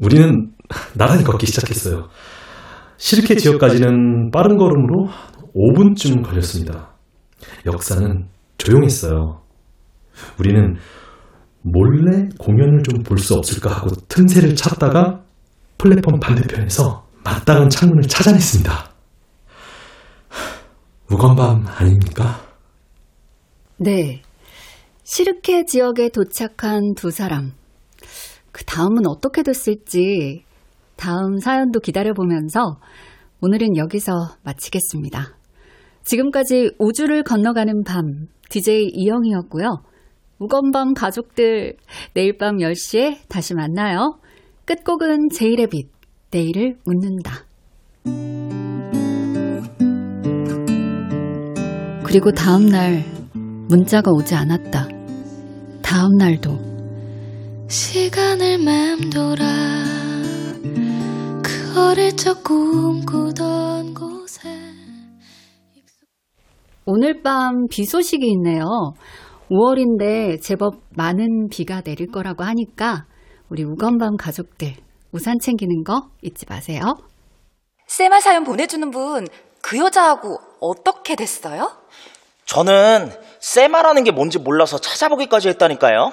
우리는 0.00 0.52
나란히 0.94 1.24
걷기 1.24 1.46
시작했어요. 1.46 2.08
시르케 2.96 3.36
지역까지는 3.36 4.30
빠른 4.30 4.56
걸음으로 4.56 5.08
5분쯤 5.54 6.24
걸렸습니다. 6.24 6.94
역사는 7.66 8.28
조용했어요. 8.58 9.42
우리는 10.38 10.76
몰래 11.62 12.28
공연을 12.38 12.82
좀 12.82 13.02
볼 13.02 13.18
수 13.18 13.34
없을까 13.34 13.70
하고 13.70 13.90
틈새를 14.08 14.54
찾다가 14.56 15.22
플랫폼 15.76 16.18
반대편에서 16.20 17.06
마땅한 17.24 17.68
창문을 17.70 18.02
찾아냈습니다. 18.04 18.72
무건밤 21.08 21.64
아닙니까? 21.66 22.40
네. 23.76 24.22
시르케 25.04 25.64
지역에 25.64 26.10
도착한 26.10 26.94
두 26.96 27.10
사람. 27.10 27.52
그 28.58 28.64
다음은 28.64 29.06
어떻게 29.06 29.44
됐을지 29.44 30.42
다음 30.96 31.38
사연도 31.38 31.78
기다려보면서 31.78 32.80
오늘은 33.40 33.76
여기서 33.76 34.12
마치겠습니다. 34.42 35.36
지금까지 36.02 36.72
우주를 36.80 37.22
건너가는 37.22 37.84
밤, 37.84 38.26
DJ 38.48 38.90
이영이었고요. 38.94 39.84
우건밤 40.40 40.94
가족들, 40.94 41.76
내일 42.14 42.36
밤 42.36 42.56
10시에 42.56 43.18
다시 43.28 43.54
만나요. 43.54 44.18
끝곡은 44.64 45.28
제일의 45.32 45.68
빛, 45.68 45.86
내일을 46.32 46.78
묻는다. 46.84 47.44
그리고 52.04 52.32
다음 52.32 52.66
날 52.66 53.04
문자가 53.68 54.10
오지 54.10 54.34
않았다. 54.34 54.88
다음 55.80 56.16
날도 56.18 56.67
시간을 57.68 58.58
맴돌아 58.58 59.44
그 61.42 61.80
어릴 61.80 62.16
적 62.16 62.42
꿈꾸던 62.42 63.92
곳에 63.92 64.48
오늘 66.86 67.22
밤 67.22 67.66
비 67.70 67.84
소식이 67.84 68.26
있네요. 68.26 68.64
5월인데 69.50 70.40
제법 70.42 70.76
많은 70.96 71.48
비가 71.50 71.82
내릴 71.82 72.10
거라고 72.10 72.44
하니까 72.44 73.04
우리 73.50 73.64
우건밤 73.64 74.16
가족들 74.16 74.74
우산 75.12 75.38
챙기는 75.38 75.84
거 75.84 76.08
잊지 76.22 76.46
마세요. 76.48 76.80
쌤아 77.86 78.20
사연 78.20 78.44
보내주는 78.44 78.90
분, 78.90 79.26
그 79.62 79.76
여자하고 79.78 80.38
어떻게 80.60 81.16
됐어요? 81.16 81.70
저는 82.46 83.10
세마라는 83.40 84.04
게 84.04 84.10
뭔지 84.10 84.38
몰라서 84.38 84.78
찾아보기까지 84.78 85.48
했다니까요. 85.48 86.12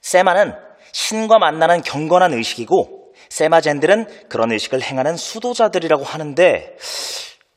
세마는 0.00 0.67
신과 0.92 1.38
만나는 1.38 1.82
경건한 1.82 2.32
의식이고 2.34 3.12
세마젠들은 3.28 4.28
그런 4.28 4.52
의식을 4.52 4.82
행하는 4.82 5.16
수도자들이라고 5.16 6.04
하는데 6.04 6.76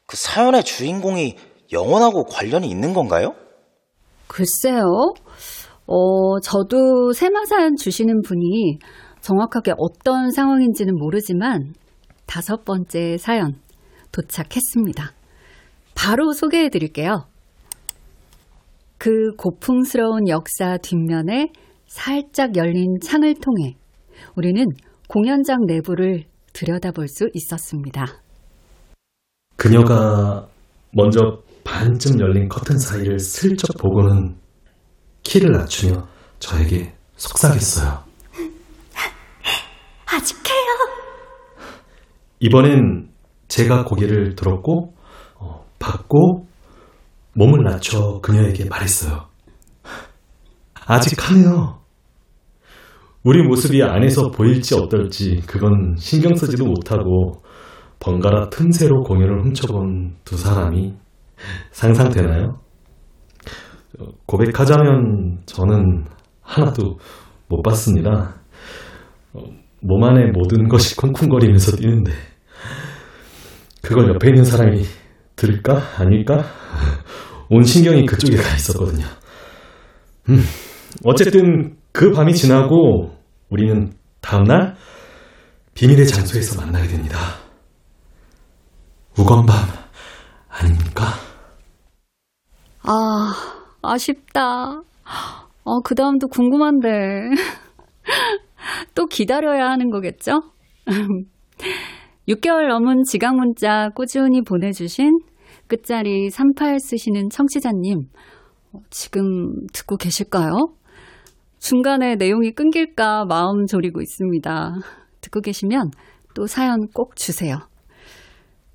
그 0.06 0.18
사연의 0.18 0.64
주인공이 0.64 1.38
영혼하고 1.72 2.26
관련이 2.26 2.68
있는 2.68 2.94
건가요? 2.94 3.34
글쎄요. 4.28 5.14
어, 5.88 6.40
저도 6.42 7.14
세마 7.14 7.46
사연 7.46 7.76
주시는 7.76 8.22
분이 8.22 8.80
정확하게 9.22 9.74
어떤 9.78 10.32
상황인지는 10.32 10.96
모르지만 10.96 11.74
다섯 12.26 12.64
번째 12.66 13.18
사연 13.18 13.56
도착했습니다. 14.12 15.14
바로 15.96 16.32
소개해 16.32 16.70
드릴게요. 16.70 17.26
그 18.98 19.36
고풍스러운 19.38 20.28
역사 20.28 20.78
뒷면에 20.78 21.52
살짝 21.92 22.56
열린 22.56 23.00
창을 23.04 23.36
통해 23.36 23.76
우리는 24.38 24.66
공연장 25.10 25.66
내부를 25.68 26.24
들여다볼 26.54 27.10
수 27.10 27.28
있었습니다. 27.34 28.06
그녀가 29.58 30.48
먼저 30.94 31.20
반쯤 31.66 32.22
열린 32.22 32.48
커튼 32.48 32.78
사이를 32.78 33.20
슬쩍 33.20 33.78
보고는 33.78 34.38
키를 35.24 35.52
낮추며 35.52 36.08
저에게 36.40 36.94
속삭였어요. 37.18 38.04
아직 40.08 40.38
해요. 40.50 41.68
이번엔 42.40 43.12
제가 43.50 43.84
고개를 43.84 44.36
들었고 44.36 44.94
어, 45.36 45.66
받고 45.78 46.48
몸을 47.34 47.64
낮춰 47.66 48.22
그녀에게 48.22 48.70
말했어요. 48.70 49.30
아직 50.74 51.30
하네요. 51.30 51.81
우리 53.24 53.44
모습이 53.44 53.84
안에서 53.84 54.32
보일지 54.32 54.74
어떨지 54.76 55.42
그건 55.46 55.96
신경 55.98 56.36
쓰지도 56.36 56.66
못하고 56.66 57.44
번갈아 58.00 58.50
틈새로 58.50 59.04
공연을 59.04 59.44
훔쳐본 59.44 60.16
두 60.26 60.38
사람이 60.38 60.94
상상되나요? 61.72 62.60
어, 64.00 64.06
고백하자면 64.26 65.42
저는 65.46 66.06
하나도 66.42 66.98
못 67.48 67.62
봤습니다. 67.62 68.42
어, 69.34 69.44
몸 69.82 70.04
안에 70.04 70.32
모든 70.32 70.68
것이 70.68 70.96
쿵쿵거리면서 70.96 71.78
뛰는데 71.78 72.12
그걸 73.84 74.10
옆에 74.16 74.30
있는 74.30 74.44
사람이 74.44 74.84
들을까? 75.36 75.80
아닐까? 75.98 76.44
온 77.50 77.64
신경이 77.64 78.06
그쪽에 78.08 78.38
가 78.38 78.56
있었거든요. 78.56 79.06
음, 80.30 80.42
어쨌든 81.04 81.76
그 81.92 82.12
밤이 82.12 82.34
지나고 82.34 83.12
우리는 83.50 83.92
다음날 84.22 84.76
비밀의 85.74 86.08
장소에서 86.08 86.62
만나게 86.62 86.88
됩니다. 86.88 87.18
우건밤 89.18 89.56
아닙니까? 90.50 91.06
아, 92.84 93.34
아쉽다. 93.82 94.82
어, 95.64 95.82
그 95.84 95.96
다음도 95.96 96.28
궁금한데. 96.28 96.90
또 98.96 99.06
기다려야 99.08 99.70
하는 99.70 99.90
거겠죠? 99.90 100.42
6개월 102.28 102.68
넘은 102.70 103.04
지각 103.04 103.36
문자 103.36 103.90
꾸준히 103.96 104.42
보내주신 104.42 105.20
끝자리 105.68 106.30
38 106.30 106.80
쓰시는 106.80 107.30
청취자님, 107.30 108.08
어, 108.74 108.80
지금 108.90 109.66
듣고 109.74 109.98
계실까요? 109.98 110.52
중간에 111.62 112.16
내용이 112.16 112.52
끊길까 112.52 113.26
마음 113.26 113.68
졸이고 113.68 114.02
있습니다. 114.02 114.74
듣고 115.22 115.42
계시면 115.42 115.92
또 116.34 116.48
사연 116.48 116.88
꼭 116.94 117.16
주세요. 117.16 117.56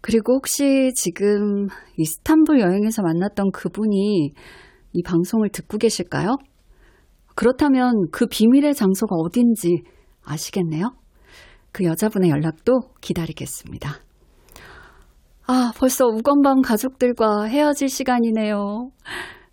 그리고 0.00 0.34
혹시 0.34 0.92
지금 0.94 1.66
이스탄불 1.96 2.60
여행에서 2.60 3.02
만났던 3.02 3.50
그분이 3.52 4.32
이 4.92 5.02
방송을 5.02 5.50
듣고 5.50 5.78
계실까요? 5.78 6.36
그렇다면 7.34 7.92
그 8.12 8.26
비밀의 8.26 8.74
장소가 8.74 9.16
어딘지 9.16 9.82
아시겠네요? 10.24 10.92
그 11.72 11.84
여자분의 11.84 12.30
연락도 12.30 12.92
기다리겠습니다. 13.00 13.90
아, 15.48 15.72
벌써 15.76 16.06
우건밤 16.06 16.62
가족들과 16.62 17.44
헤어질 17.46 17.88
시간이네요. 17.88 18.90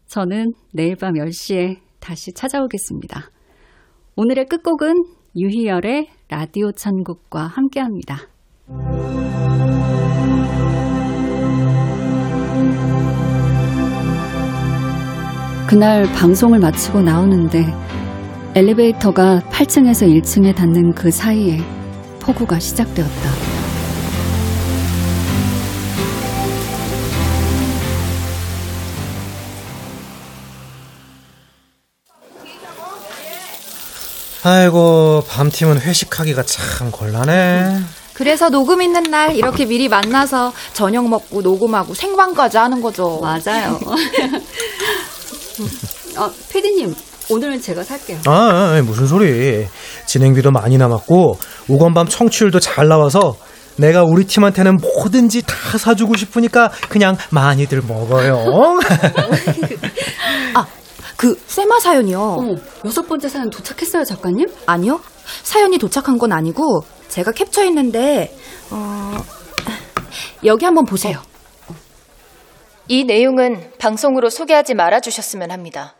저는 0.05 0.53
내일 0.71 0.95
밤 0.95 1.13
10시에 1.13 1.82
다시 2.03 2.33
찾아오겠습니다. 2.33 3.31
오늘의 4.17 4.47
끝곡은 4.47 4.93
유희열의 5.37 6.09
라디오 6.27 6.73
천국과 6.73 7.47
함께 7.47 7.79
합니다. 7.79 8.17
그날 15.69 16.03
방송을 16.13 16.59
마치고 16.59 17.01
나오는데 17.01 17.65
엘리베이터가 18.53 19.39
8층에서 19.49 20.05
1층에 20.05 20.53
닿는 20.53 20.93
그 20.93 21.09
사이에 21.09 21.59
폭우가 22.21 22.59
시작되었다. 22.59 23.52
아이고 34.45 35.23
밤팀은 35.29 35.79
회식하기가 35.79 36.43
참 36.43 36.91
곤란해. 36.91 37.79
그래서 38.13 38.49
녹음 38.49 38.81
있는 38.81 39.03
날 39.03 39.35
이렇게 39.35 39.65
미리 39.65 39.87
만나서 39.87 40.51
저녁 40.73 41.07
먹고 41.07 41.41
녹음하고 41.41 41.93
생방까지 41.93 42.57
하는 42.57 42.81
거죠. 42.81 43.19
맞아요. 43.21 43.79
어, 46.17 46.29
피디님, 46.51 46.93
오늘은 47.29 47.61
제가 47.61 47.83
살게요. 47.83 48.19
아, 48.25 48.31
아, 48.77 48.81
무슨 48.83 49.07
소리? 49.07 49.65
진행비도 50.05 50.51
많이 50.51 50.77
남았고 50.77 51.39
우건밤 51.69 52.07
청취율도 52.07 52.59
잘 52.59 52.87
나와서 52.87 53.37
내가 53.77 54.03
우리 54.03 54.25
팀한테는 54.25 54.77
뭐든지 54.77 55.43
다 55.43 55.77
사주고 55.77 56.15
싶으니까 56.17 56.69
그냥 56.89 57.15
많이들 57.31 57.81
먹어요. 57.87 58.43
아, 60.53 60.65
그 61.17 61.39
세마 61.47 61.79
사연이요. 61.79 62.19
어, 62.19 62.55
여섯 62.85 63.07
번째 63.07 63.29
사연 63.29 63.49
도착했어요, 63.49 64.03
작가님? 64.03 64.47
아니요. 64.65 64.99
사연이 65.43 65.77
도착한 65.77 66.17
건 66.17 66.31
아니고 66.33 66.81
제가 67.07 67.31
캡처했는데 67.31 68.35
어... 68.71 69.23
여기 70.45 70.65
한번 70.65 70.85
보세요. 70.85 71.21
이 72.87 73.05
내용은 73.05 73.71
방송으로 73.79 74.29
소개하지 74.29 74.73
말아 74.73 74.99
주셨으면 74.99 75.51
합니다. 75.51 75.95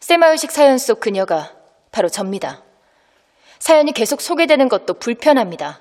세마의식 0.00 0.50
사연 0.50 0.78
속 0.78 1.00
그녀가 1.00 1.52
바로 1.90 2.08
접니다. 2.08 2.62
사연이 3.58 3.92
계속 3.92 4.20
소개되는 4.20 4.68
것도 4.68 4.94
불편합니다. 4.94 5.80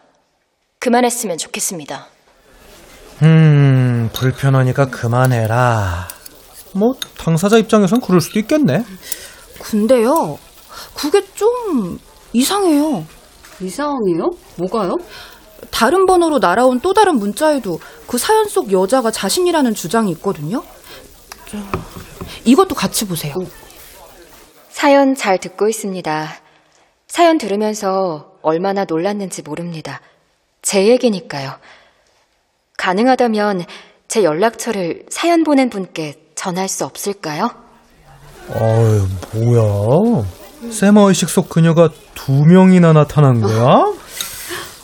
그만했으면 0.80 1.38
좋겠습니다. 1.38 2.08
음, 3.24 4.10
불편하니까 4.14 4.86
그만해라. 4.86 6.08
뭐 6.76 6.94
당사자 7.18 7.58
입장에선 7.58 8.02
그럴 8.02 8.20
수도 8.20 8.38
있겠네. 8.40 8.84
근데요, 9.62 10.38
그게 10.94 11.22
좀 11.34 11.98
이상해요. 12.34 13.06
이상해요? 13.62 14.30
뭐가요? 14.58 14.98
다른 15.72 16.06
번호로 16.06 16.40
날아온 16.40 16.82
또 16.82 16.94
다른 16.94 17.18
문자에도 17.18 17.80
그 18.08 18.18
사연 18.18 18.46
속 18.46 18.74
여자가 18.74 19.10
자신이라는 19.10 19.74
주장이 19.74 20.12
있거든요. 20.12 20.64
저, 21.50 21.58
이것도 22.44 22.76
같이 22.76 23.08
보세요. 23.08 23.34
사연 24.70 25.16
잘 25.16 25.38
듣고 25.38 25.70
있습니다. 25.70 26.28
사연 27.08 27.38
들으면서 27.38 28.34
얼마나 28.42 28.84
놀랐는지 28.84 29.42
모릅니다. 29.44 30.02
제 30.62 30.88
얘기니까요. 30.88 31.54
가능하다면 32.78 33.64
제 34.10 34.24
연락처를 34.24 35.06
사연 35.10 35.44
보낸 35.46 35.70
분께 35.70 36.25
전할 36.46 36.70
수 36.70 36.86
없을까요? 36.86 37.50
어휴, 38.50 39.08
뭐야. 39.34 40.26
세마의 40.72 41.16
식 41.16 41.28
속 41.28 41.50
그녀가 41.50 41.90
두 42.14 42.34
명이나 42.34 42.94
나타난 42.94 43.42
거야? 43.42 43.92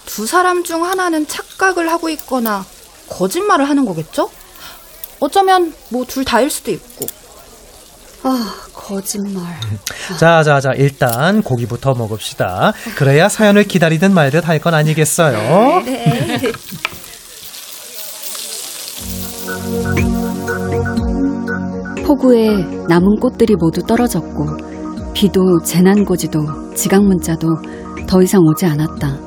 두 0.08 0.26
사람 0.26 0.63
중 0.63 0.84
하나는 0.84 1.28
착각을 1.28 1.91
하고 1.91 2.10
있거나 2.10 2.65
거짓말을 3.10 3.69
하는 3.69 3.86
거겠죠? 3.86 4.32
어쩌면 5.19 5.71
뭐 5.89 6.04
둘 6.06 6.26
다일 6.26 6.50
수도 6.50 6.71
있고. 6.71 7.06
아, 8.24 8.56
거짓말. 8.74 9.60
자, 10.19 10.41
자, 10.43 10.60
자, 10.62 10.71
일단 10.76 11.43
고기부터 11.43 11.93
먹읍시다. 11.93 12.74
그래야 12.95 13.30
사연을 13.30 13.65
기다리든 13.65 14.15
말든 14.15 14.43
할 14.43 14.60
건 14.60 14.74
아니겠어요? 14.74 15.84
네. 15.86 16.41
폭우에 22.12 22.58
남은 22.89 23.21
꽃들이 23.21 23.56
모두 23.56 23.82
떨어졌고 23.84 24.45
비도 25.13 25.62
재난고지도 25.63 26.74
지각문자도 26.76 27.47
더 28.06 28.21
이상 28.21 28.41
오지 28.41 28.65
않았다. 28.65 29.17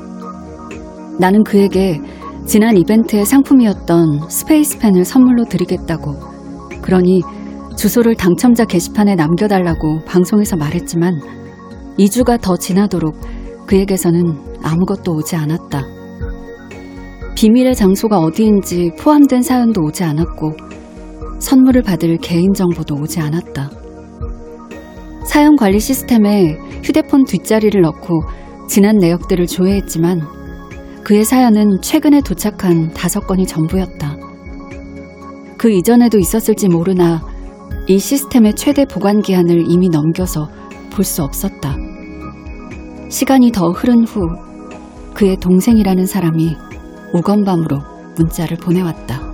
나는 1.19 1.43
그에게 1.43 1.99
지난 2.45 2.77
이벤트의 2.77 3.25
상품이었던 3.25 4.29
스페이스펜을 4.29 5.03
선물로 5.03 5.45
드리겠다고 5.45 6.13
그러니 6.83 7.23
주소를 7.75 8.13
당첨자 8.13 8.65
게시판에 8.65 9.15
남겨달라고 9.15 10.01
방송에서 10.05 10.55
말했지만 10.55 11.19
2주가 11.97 12.39
더 12.39 12.55
지나도록 12.55 13.15
그에게서는 13.65 14.59
아무것도 14.61 15.11
오지 15.11 15.35
않았다. 15.35 15.81
비밀의 17.33 17.73
장소가 17.73 18.19
어디인지 18.19 18.91
포함된 18.99 19.41
사연도 19.41 19.81
오지 19.81 20.03
않았고 20.03 20.64
선물을 21.39 21.83
받을 21.83 22.17
개인정보도 22.17 22.95
오지 22.95 23.19
않았다. 23.19 23.69
사연 25.25 25.55
관리 25.55 25.79
시스템에 25.79 26.57
휴대폰 26.83 27.25
뒷자리를 27.25 27.79
넣고 27.81 28.21
지난 28.67 28.97
내역들을 28.97 29.47
조회했지만 29.47 30.21
그의 31.03 31.23
사연은 31.23 31.81
최근에 31.81 32.21
도착한 32.21 32.91
다섯 32.93 33.27
건이 33.27 33.45
전부였다. 33.45 34.17
그 35.57 35.71
이전에도 35.71 36.17
있었을지 36.19 36.67
모르나 36.67 37.21
이 37.87 37.99
시스템의 37.99 38.55
최대 38.55 38.85
보관 38.85 39.21
기한을 39.21 39.69
이미 39.69 39.89
넘겨서 39.89 40.49
볼 40.91 41.03
수 41.03 41.23
없었다. 41.23 41.75
시간이 43.09 43.51
더 43.51 43.69
흐른 43.71 44.05
후 44.05 44.21
그의 45.13 45.37
동생이라는 45.37 46.05
사람이 46.05 46.55
오건밤으로 47.13 47.79
문자를 48.17 48.57
보내왔다. 48.57 49.24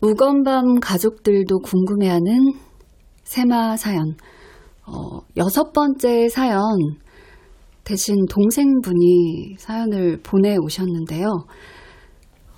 우건밤 0.00 0.78
가족들도 0.80 1.58
궁금해하는 1.58 2.52
세마 3.24 3.76
사연. 3.76 4.16
어, 4.86 5.20
여섯 5.36 5.72
번째 5.72 6.28
사연. 6.28 6.60
대신 7.82 8.14
동생분이 8.30 9.56
사연을 9.58 10.20
보내오셨는데요. 10.22 11.26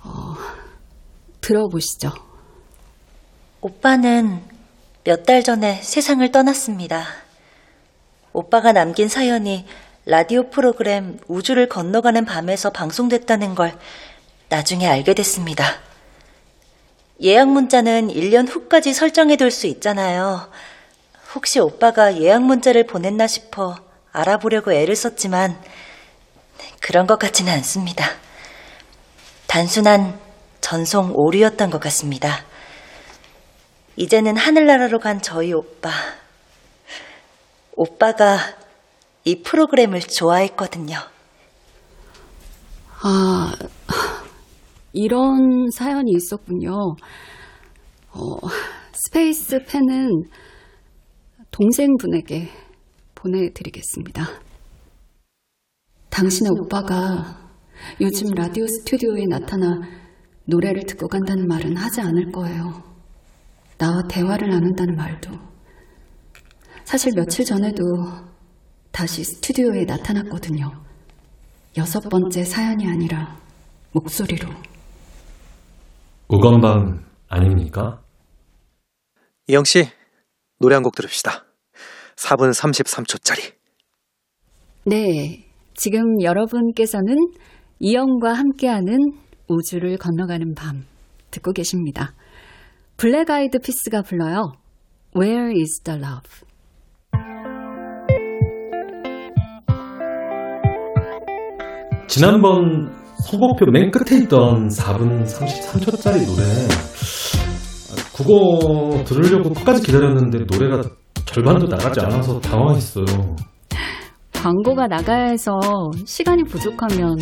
어, 0.03 0.33
들어보시죠. 1.41 2.11
오빠는 3.61 4.39
몇 5.03 5.23
달 5.25 5.43
전에 5.43 5.81
세상을 5.81 6.31
떠났습니다. 6.31 7.03
오빠가 8.33 8.71
남긴 8.71 9.07
사연이 9.07 9.65
라디오 10.05 10.49
프로그램 10.49 11.17
우주를 11.27 11.67
건너가는 11.69 12.23
밤에서 12.25 12.69
방송됐다는 12.69 13.55
걸 13.55 13.73
나중에 14.49 14.85
알게 14.87 15.15
됐습니다. 15.15 15.63
예약 17.23 17.49
문자는 17.49 18.07
1년 18.07 18.49
후까지 18.49 18.93
설정해 18.93 19.35
둘 19.35 19.51
수 19.51 19.67
있잖아요. 19.67 20.49
혹시 21.35 21.59
오빠가 21.59 22.17
예약 22.17 22.43
문자를 22.43 22.85
보냈나 22.87 23.27
싶어 23.27 23.75
알아보려고 24.11 24.73
애를 24.73 24.95
썼지만 24.95 25.61
그런 26.79 27.05
것 27.05 27.19
같지는 27.19 27.53
않습니다. 27.53 28.09
단순한 29.47 30.19
전송 30.61 31.11
오류였던 31.13 31.69
것 31.69 31.79
같습니다. 31.79 32.43
이제는 33.97 34.35
하늘나라로 34.35 34.99
간 34.99 35.21
저희 35.21 35.53
오빠. 35.53 35.91
오빠가 37.75 38.39
이 39.23 39.43
프로그램을 39.43 40.01
좋아했거든요. 40.01 40.97
아, 43.03 43.53
이런 44.93 45.69
사연이 45.71 46.11
있었군요. 46.11 46.71
어, 48.13 48.47
스페이스 48.93 49.63
펜은 49.65 50.23
동생분에게 51.51 52.49
보내드리겠습니다. 53.15 54.25
당신의 56.09 56.51
오빠가 56.59 57.37
요즘 57.99 58.33
라디오 58.35 58.65
스튜디오에 58.67 59.25
나타나 59.29 59.79
노래를 60.45 60.83
듣고 60.83 61.07
간다는 61.07 61.47
말은 61.47 61.77
하지 61.77 62.01
않을 62.01 62.31
거예요. 62.31 62.83
나와 63.77 64.01
대화를 64.09 64.49
나눈다는 64.49 64.95
말도. 64.95 65.31
사실 66.83 67.13
며칠 67.15 67.45
전에도 67.45 67.83
다시 68.91 69.23
스튜디오에 69.23 69.85
나타났거든요. 69.85 70.69
여섯 71.77 72.01
번째 72.09 72.43
사연이 72.43 72.87
아니라 72.87 73.39
목소리로. 73.93 74.49
우건방 76.31 77.03
아닙니까? 77.27 78.01
이영 79.47 79.65
씨, 79.65 79.85
노래 80.59 80.75
한 80.75 80.83
곡 80.83 80.95
들읍시다. 80.95 81.43
4분 82.15 82.51
33초짜리. 82.53 83.53
네, 84.85 85.43
지금 85.75 86.21
여러분께서는 86.21 87.15
이영과 87.79 88.33
함께하는 88.33 88.97
우주를 89.49 89.97
건너가는 89.97 90.53
밤 90.55 90.85
듣고 91.31 91.51
계십니다. 91.51 92.13
Black 92.95 93.29
Eyed 93.29 93.59
Peas가 93.59 94.03
불러요. 94.03 94.53
Where 95.15 95.51
is 95.51 95.81
the 95.83 95.99
love? 95.99 96.29
지난번 102.07 103.00
선곡표 103.29 103.65
맨 103.71 103.91
끝에 103.91 104.19
있던 104.23 104.69
4분 104.69 105.23
33초짜리 105.25 106.25
노래 106.25 106.43
그거 108.15 109.03
들으려고 109.05 109.53
끝까지 109.53 109.81
기다렸는데 109.81 110.39
노래가 110.51 110.81
절반도 111.25 111.67
나가지 111.67 111.99
않아서 112.01 112.39
당황했어요. 112.39 113.05
광고가 114.33 114.87
나가야 114.87 115.29
해서 115.29 115.59
시간이 116.05 116.43
부족하면 116.43 117.15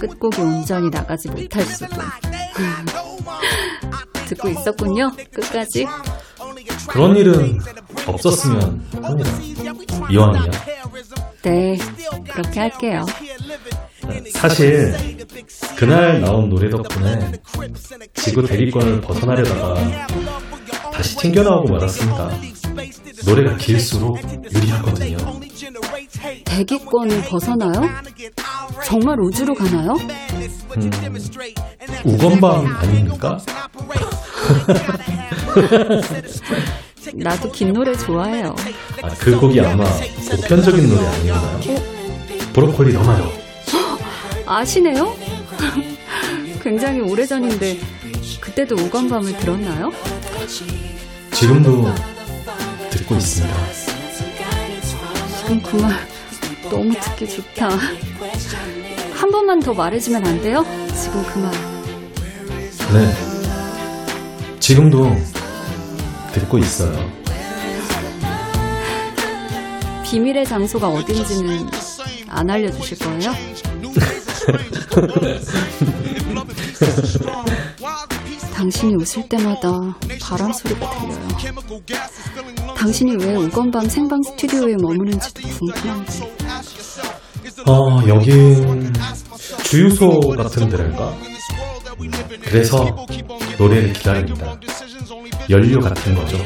끝곡이 0.00 0.40
온전히 0.40 0.90
나가지 0.90 1.30
못할 1.30 1.62
수도. 1.62 1.96
듣고 4.26 4.48
있었군요. 4.48 5.10
끝까지. 5.32 5.86
그런 6.88 7.16
일은 7.16 7.58
없었으면 8.06 8.84
합니다. 9.02 9.30
이왕이면. 10.10 10.50
네, 11.42 11.76
그렇게 12.32 12.60
할게요. 12.60 13.02
사실 14.32 14.94
그날 15.76 16.20
나온 16.20 16.48
노래 16.48 16.68
덕분에 16.70 17.32
지구 18.14 18.46
대기권을 18.46 19.00
벗어나려다가 19.00 19.74
다시 20.92 21.16
튕겨 21.16 21.42
나오고 21.42 21.72
말았습니다. 21.72 22.30
노래가 23.26 23.56
길수록 23.56 24.18
유리하거든요. 24.54 25.16
대기권을 26.44 27.22
벗어나요? 27.22 27.82
정말 28.84 29.20
우주로 29.20 29.54
가나요? 29.54 29.92
음, 30.76 30.90
우건방 32.04 32.66
아닙니까? 32.66 33.38
나도 37.14 37.50
긴 37.50 37.72
노래 37.72 37.94
좋아해요. 37.94 38.54
아, 39.02 39.08
그 39.18 39.38
곡이 39.38 39.60
아마 39.60 39.84
보편적인 40.30 40.88
노래 40.88 41.06
아닌가요? 41.06 41.60
브로콜리 42.52 42.92
너마요. 42.92 43.45
아시네요? 44.46 45.14
굉장히 46.62 47.00
오래전인데 47.00 47.78
그때도 48.40 48.74
우건밤을 48.76 49.36
들었나요? 49.38 49.90
지금도 51.32 51.92
듣고 52.90 53.14
있습니다. 53.16 53.56
지금 55.38 55.62
그 55.62 55.76
말 55.76 55.94
너무 56.70 56.92
듣기 57.00 57.28
좋다. 57.28 57.68
한 59.14 59.30
번만 59.30 59.60
더 59.60 59.72
말해주면 59.72 60.26
안 60.26 60.40
돼요? 60.42 60.64
지금 61.00 61.22
그 61.24 61.38
말. 61.38 61.52
네. 62.92 63.14
지금도 64.58 65.16
듣고 66.32 66.58
있어요. 66.58 67.08
비밀의 70.04 70.44
장소가 70.46 70.88
어딘지는 70.88 71.68
안 72.36 72.48
알려주실 72.50 72.98
거예요? 72.98 73.32
당신이 78.52 78.94
웃을 78.94 79.26
때마다 79.28 79.96
바람 80.20 80.52
소리가 80.52 80.90
들려요. 80.90 81.28
당신이 82.76 83.16
왜 83.24 83.34
우건밤 83.36 83.88
생방 83.88 84.20
스튜디오에 84.22 84.76
머무는지도 84.82 85.48
궁금한데. 85.48 86.12
어, 87.66 88.06
여긴 88.06 88.92
주유소 89.64 90.20
같은 90.20 90.68
데랄까? 90.68 91.14
그래서 92.42 92.94
노래를 93.58 93.94
기다립니다. 93.94 94.58
연료 95.48 95.80
같은 95.80 96.14
거죠. 96.14 96.36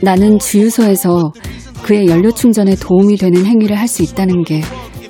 나는 0.00 0.38
주유소에서 0.38 1.32
그의 1.88 2.06
연료 2.06 2.30
충전에 2.30 2.74
도움이 2.74 3.16
되는 3.16 3.46
행위를 3.46 3.78
할 3.78 3.88
수 3.88 4.02
있다는 4.02 4.44
게 4.44 4.60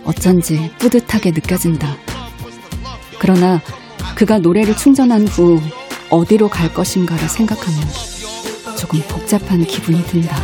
어쩐지 0.05 0.71
뿌듯하게 0.79 1.33
느껴진다. 1.33 1.97
그러나 3.19 3.61
그가 4.15 4.39
노래를 4.39 4.77
충전한 4.77 5.27
후 5.27 5.61
어디로 6.09 6.49
갈 6.49 6.73
것인가를 6.73 7.29
생각하면 7.29 7.81
조금 8.79 9.01
복잡한 9.09 9.65
기분이 9.65 10.01
든다. 10.05 10.37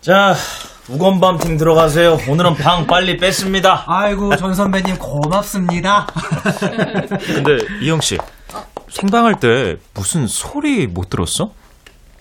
자, 0.00 0.34
우건밤 0.88 1.38
팀 1.38 1.58
들어가세요. 1.58 2.18
오늘은 2.28 2.54
방 2.54 2.86
빨리 2.86 3.18
뺐습니다. 3.18 3.84
아이고, 3.86 4.34
전 4.36 4.54
선배님 4.54 4.96
고맙습니다. 4.96 6.06
근데 7.26 7.58
이영 7.82 8.00
씨 8.00 8.16
생방할 8.88 9.38
때 9.38 9.76
무슨 9.92 10.26
소리 10.26 10.86
못 10.86 11.10
들었어? 11.10 11.52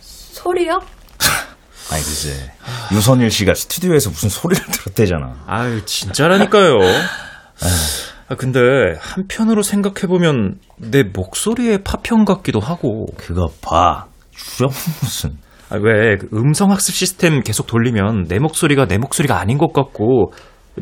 소리요? 0.01 0.81
아니 1.91 2.03
글쎄 2.03 2.51
유선일 2.91 3.31
씨가 3.31 3.53
스튜디오에서 3.53 4.09
무슨 4.09 4.27
소리를 4.29 4.65
들었대잖아. 4.65 5.45
아유 5.47 5.85
진짜라니까요. 5.85 6.79
아 8.29 8.35
근데 8.35 8.59
한편으로 8.99 9.63
생각해 9.63 10.07
보면 10.07 10.59
내 10.75 11.03
목소리의 11.03 11.85
파편 11.85 12.25
같기도 12.25 12.59
하고. 12.59 13.07
그거 13.15 13.49
봐. 13.61 14.07
주영 14.35 14.69
무슨. 15.01 15.37
아, 15.69 15.75
왜그 15.75 16.29
음성 16.33 16.71
학습 16.71 16.95
시스템 16.95 17.41
계속 17.41 17.67
돌리면 17.67 18.25
내 18.27 18.39
목소리가 18.39 18.85
내 18.85 18.97
목소리가 18.97 19.39
아닌 19.39 19.57
것 19.57 19.73
같고 19.73 20.31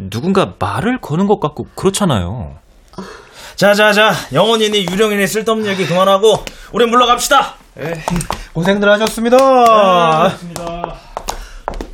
누군가 0.09 0.53
말을 0.59 0.99
거는 0.99 1.25
것 1.27 1.39
같고 1.39 1.65
그렇잖아요. 1.75 2.55
자자자 3.55 4.11
영원이니 4.33 4.85
유령이니 4.91 5.25
쓸데없는 5.27 5.69
얘기 5.71 5.85
그만하고 5.87 6.43
우리 6.73 6.85
물러갑시다. 6.85 7.55
고생들 8.53 8.89
하셨습니다. 8.91 9.37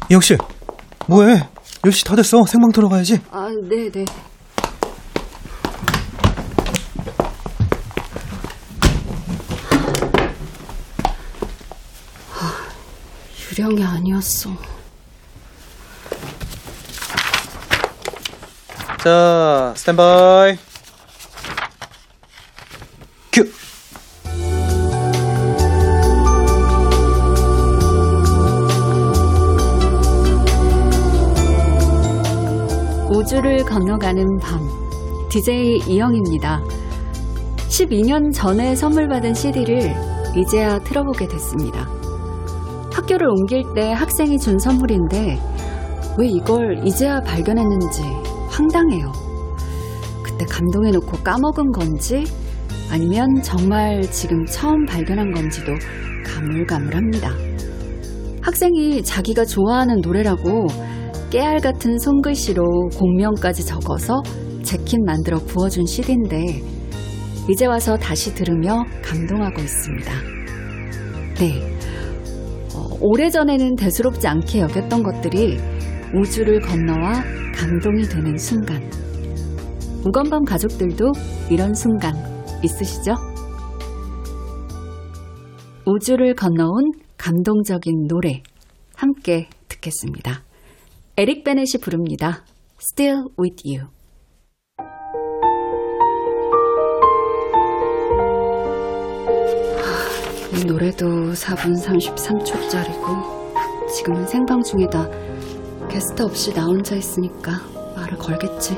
이영 0.09 0.21
씨, 0.21 0.35
뭐해? 1.07 1.39
10시 1.83 2.05
다 2.05 2.15
됐어. 2.15 2.43
생방 2.45 2.71
들어가야지. 2.71 3.21
아, 3.31 3.47
네, 3.69 3.89
네. 3.89 4.05
유령이 13.61 13.83
아니었어. 13.83 14.49
자, 19.03 19.73
스탠바이. 19.77 20.57
큐. 23.31 23.47
우주를 33.11 33.63
건너가는 33.65 34.39
밤. 34.39 34.59
DJ 35.29 35.81
이영입니다. 35.87 36.61
12년 37.69 38.33
전에 38.33 38.75
선물 38.75 39.07
받은 39.07 39.35
CD를 39.35 39.93
이제야 40.35 40.79
틀어보게 40.79 41.27
됐습니다. 41.27 42.00
학교를 42.91 43.27
옮길 43.27 43.63
때 43.73 43.91
학생이 43.91 44.37
준 44.37 44.59
선물인데 44.59 45.39
왜 46.17 46.27
이걸 46.27 46.85
이제야 46.85 47.19
발견했는지 47.21 48.01
황당해요. 48.49 49.11
그때 50.23 50.45
감동해놓고 50.45 51.23
까먹은 51.23 51.71
건지 51.71 52.23
아니면 52.91 53.41
정말 53.41 54.01
지금 54.01 54.45
처음 54.45 54.85
발견한 54.85 55.31
건지도 55.31 55.73
가물가물합니다. 56.25 57.31
학생이 58.41 59.03
자기가 59.03 59.45
좋아하는 59.45 60.01
노래라고 60.01 60.67
깨알 61.29 61.61
같은 61.61 61.97
손글씨로 61.97 62.89
곡명까지 62.97 63.65
적어서 63.65 64.21
재킷 64.63 64.99
만들어 65.05 65.37
부어준 65.37 65.85
CD인데 65.85 66.61
이제 67.49 67.65
와서 67.65 67.97
다시 67.97 68.35
들으며 68.35 68.83
감동하고 69.01 69.61
있습니다. 69.61 70.11
네. 71.39 71.71
어, 73.01 73.07
오래전에는 73.07 73.75
대수롭지 73.75 74.27
않게 74.27 74.61
여겼던 74.61 75.03
것들이 75.03 75.57
우주를 76.13 76.59
건너와 76.61 77.23
감동이 77.55 78.03
되는 78.03 78.37
순간. 78.37 78.81
우건밤 80.05 80.43
가족들도 80.45 81.11
이런 81.49 81.73
순간 81.73 82.13
있으시죠? 82.63 83.13
우주를 85.85 86.35
건너온 86.35 86.91
감동적인 87.17 88.07
노래 88.07 88.41
함께 88.95 89.49
듣겠습니다. 89.67 90.43
에릭 91.17 91.43
베넷이 91.43 91.81
부릅니다. 91.81 92.43
Still 92.79 93.25
with 93.39 93.63
you. 93.65 94.00
이 100.53 100.65
노래도 100.65 101.31
4분 101.31 101.81
33초짜리고 101.81 103.87
지금은 103.87 104.27
생방 104.27 104.61
중이다. 104.61 105.07
게스트 105.89 106.23
없이 106.23 106.53
나 106.53 106.65
혼자 106.65 106.95
있으니까 106.95 107.51
말을 107.95 108.17
걸겠지. 108.17 108.77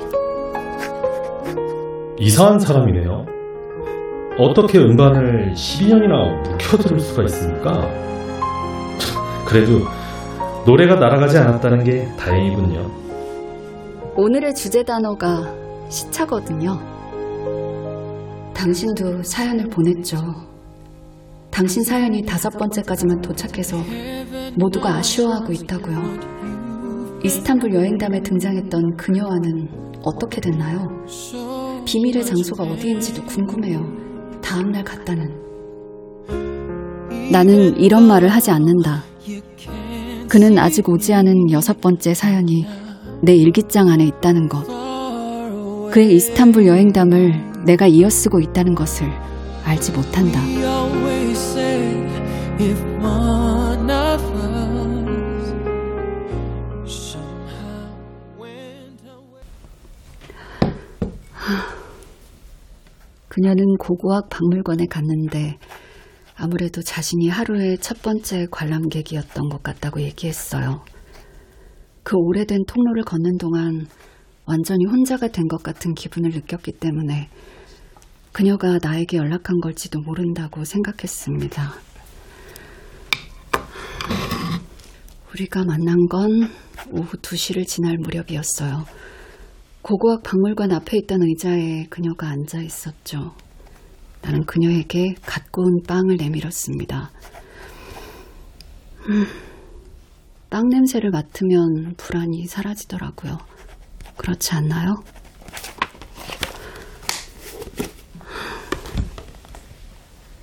이상한 2.19 2.59
사람이네요. 2.59 3.25
어떻게 4.37 4.77
음반을 4.79 5.53
12년이나 5.53 6.49
묵혀들을 6.51 6.99
수가 6.99 7.23
있습니까? 7.23 7.89
그래도 9.47 9.79
노래가 10.65 10.95
날아가지 10.95 11.37
않았다는 11.37 11.83
게 11.83 12.07
다행이군요. 12.17 12.89
오늘의 14.15 14.53
주제 14.53 14.83
단어가 14.83 15.51
시차거든요. 15.89 16.79
당신도 18.53 19.23
사연을 19.23 19.69
보냈죠. 19.69 20.52
당신 21.53 21.83
사연이 21.83 22.23
다섯 22.23 22.49
번째까지만 22.49 23.21
도착해서 23.21 23.77
모두가 24.55 24.95
아쉬워하고 24.95 25.53
있다고요. 25.53 26.19
이스탄불 27.23 27.75
여행담에 27.75 28.21
등장했던 28.23 28.97
그녀와는 28.97 29.69
어떻게 30.01 30.41
됐나요? 30.41 30.87
비밀의 31.85 32.25
장소가 32.25 32.63
어디인지도 32.63 33.23
궁금해요. 33.25 33.85
다음날 34.41 34.83
갔다는. 34.83 35.31
나는 37.31 37.77
이런 37.77 38.07
말을 38.07 38.29
하지 38.29 38.49
않는다. 38.49 39.03
그는 40.27 40.57
아직 40.57 40.89
오지 40.89 41.13
않은 41.13 41.51
여섯 41.51 41.79
번째 41.79 42.15
사연이 42.15 42.65
내 43.21 43.35
일기장 43.35 43.89
안에 43.89 44.05
있다는 44.05 44.49
것. 44.49 44.65
그의 45.91 46.15
이스탄불 46.15 46.65
여행담을 46.65 47.63
내가 47.65 47.85
이어쓰고 47.85 48.39
있다는 48.39 48.73
것을 48.73 49.07
알지 49.63 49.91
못한다. 49.91 50.41
그녀는 63.27 63.65
고고학 63.79 64.29
박물관에 64.29 64.85
갔는데 64.89 65.57
아무래도 66.35 66.81
자신이 66.81 67.29
하루의 67.29 67.79
첫 67.79 68.01
번째 68.03 68.45
관람객이었던 68.51 69.49
것 69.49 69.63
같다고 69.63 70.01
얘기했어요. 70.01 70.83
그 72.03 72.15
오래된 72.17 72.65
통로를 72.67 73.03
걷는 73.03 73.37
동안 73.37 73.87
완전히 74.45 74.85
혼자가 74.85 75.29
된 75.29 75.47
것 75.47 75.63
같은 75.63 75.93
기분을 75.93 76.31
느꼈기 76.31 76.73
때문에 76.73 77.29
그녀가 78.31 78.77
나에게 78.81 79.17
연락한 79.17 79.59
걸지도 79.61 79.99
모른다고 80.01 80.63
생각했습니다. 80.63 81.92
우리가 85.33 85.63
만난 85.65 86.07
건 86.07 86.49
오후 86.91 87.17
2시를 87.17 87.65
지날 87.65 87.97
무렵이었어요. 87.97 88.85
고고학 89.81 90.23
박물관 90.23 90.71
앞에 90.71 90.97
있던 90.99 91.21
의자에 91.23 91.87
그녀가 91.89 92.29
앉아 92.29 92.61
있었죠. 92.61 93.35
나는 94.21 94.45
그녀에게 94.45 95.15
갓 95.25 95.51
구운 95.51 95.81
빵을 95.87 96.15
내밀었습니다. 96.17 97.11
음, 99.09 99.25
빵 100.49 100.69
냄새를 100.69 101.09
맡으면 101.09 101.95
불안이 101.97 102.45
사라지더라고요. 102.45 103.37
그렇지 104.15 104.53
않나요? 104.53 104.95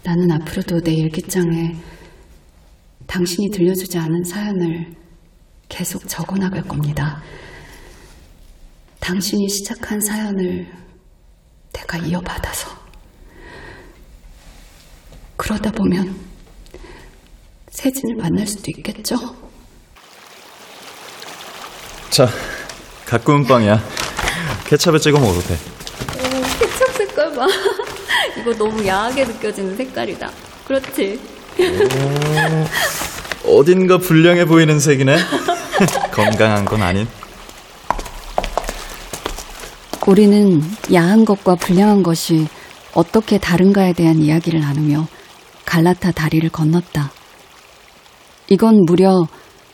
나는 0.03 0.33
앞으로도 0.33 0.81
내 0.81 0.93
일기장에 0.93 1.77
당신이 3.11 3.51
들려주지 3.51 3.99
않은 3.99 4.23
사연을 4.23 4.95
계속 5.69 6.07
적어 6.07 6.37
나갈 6.37 6.63
겁니다. 6.63 7.21
당신이 9.01 9.49
시작한 9.49 10.01
사연을 10.01 10.71
내가 11.73 11.99
이어받아서 11.99 12.71
그러다 15.37 15.73
보면 15.73 16.15
세진을 17.71 18.15
만날 18.15 18.47
수도 18.47 18.71
있겠죠? 18.77 19.17
자, 22.11 22.29
가꾸운 23.07 23.45
빵이야. 23.45 23.83
케찹에 24.69 24.99
찍어 24.99 25.19
먹어도 25.19 25.41
돼. 25.41 25.57
케첩 26.61 26.93
색깔 26.97 27.35
봐. 27.35 27.47
이거 28.39 28.55
너무 28.55 28.87
야하게 28.87 29.25
느껴지는 29.25 29.77
색깔이다. 29.77 30.31
그렇지? 30.65 31.40
어딘가 33.47 33.99
불량해 33.99 34.45
보이는 34.47 34.79
색이네. 34.79 35.17
건강한 36.13 36.65
건 36.65 36.83
아닌. 36.83 37.07
우리는 40.07 40.61
야한 40.93 41.25
것과 41.25 41.55
불량한 41.55 42.03
것이 42.03 42.49
어떻게 42.95 43.39
다른가에 43.39 43.93
대한 43.93 44.19
이야기를 44.19 44.61
나누며 44.61 45.07
갈라타 45.65 46.11
다리를 46.11 46.49
건넜다. 46.51 47.13
이건 48.49 48.81
무려 48.87 49.27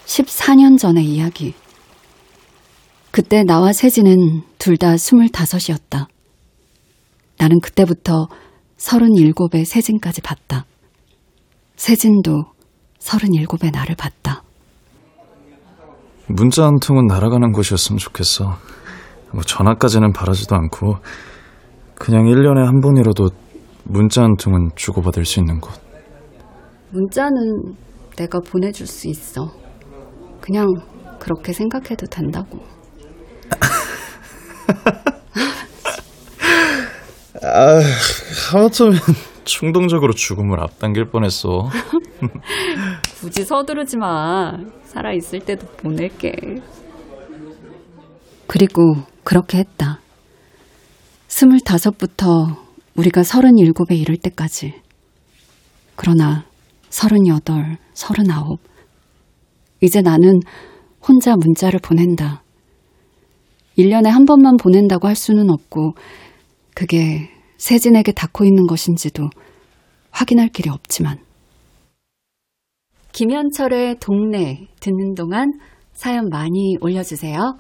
14년 0.05 0.79
전의 0.79 1.05
이야기. 1.05 1.55
그때 3.11 3.45
나와 3.45 3.73
세진은 3.73 4.43
둘 4.59 4.77
다 4.77 4.95
25이었다. 4.95 6.07
나는 7.39 7.61
그때부터 7.61 8.29
37의 8.77 9.65
세진까지 9.65 10.21
봤다. 10.21 10.67
세진도 11.77 12.45
37의 13.01 13.71
나를 13.73 13.95
봤다. 13.97 14.43
문자 16.29 16.65
한 16.65 16.79
통은 16.81 17.07
날아가는 17.07 17.53
곳이었으면 17.53 17.99
좋겠어. 17.99 18.57
뭐 19.33 19.43
전화까지는 19.43 20.13
바라지도 20.13 20.57
않고 20.57 20.97
그냥 21.95 22.25
1년에 22.25 22.65
한 22.65 22.81
번이라도 22.81 23.29
문자 23.85 24.23
한 24.23 24.37
통은 24.37 24.71
주고받을 24.75 25.25
수 25.25 25.39
있는 25.39 25.61
곳. 25.61 25.73
문자는 26.91 27.75
내가 28.17 28.41
보내줄 28.41 28.87
수 28.87 29.09
있어. 29.09 29.53
그냥 30.41 30.67
그렇게 31.21 31.53
생각해도 31.53 32.07
된다고. 32.07 32.59
아, 37.43 37.81
하마터면 38.51 38.99
충동적으로 39.47 40.13
죽음을 40.13 40.61
앞당길 40.61 41.07
뻔했어. 41.07 41.71
굳이 43.21 43.45
서두르지 43.45 43.97
마. 43.97 44.53
살아있을 44.85 45.41
때도 45.41 45.67
보낼게. 45.79 46.33
그리고 48.47 48.97
그렇게 49.25 49.59
했다. 49.59 50.01
스물다섯부터 51.29 52.27
우리가 52.97 53.23
서른일곱에 53.23 53.95
이를 53.95 54.17
때까지. 54.17 54.75
그러나 55.95 56.45
서른여덟, 56.91 57.79
서른아홉. 57.95 58.61
이제 59.81 60.01
나는 60.01 60.41
혼자 61.07 61.37
문자를 61.37 61.79
보낸다. 61.81 62.43
1년에 63.79 64.07
한 64.07 64.25
번만 64.25 64.57
보낸다고 64.57 65.07
할 65.07 65.15
수는 65.15 65.51
없고, 65.51 65.95
그게 66.75 67.31
세진에게 67.59 68.13
닿고 68.13 68.45
있는 68.45 68.67
것인지도 68.67 69.31
확인할 70.11 70.49
길이 70.49 70.71
없지만. 70.71 71.19
김현철의 73.13 73.97
동네 74.01 74.69
듣는 74.81 75.15
동안 75.15 75.53
사연 75.93 76.29
많이 76.29 76.77
올려주세요. 76.81 77.59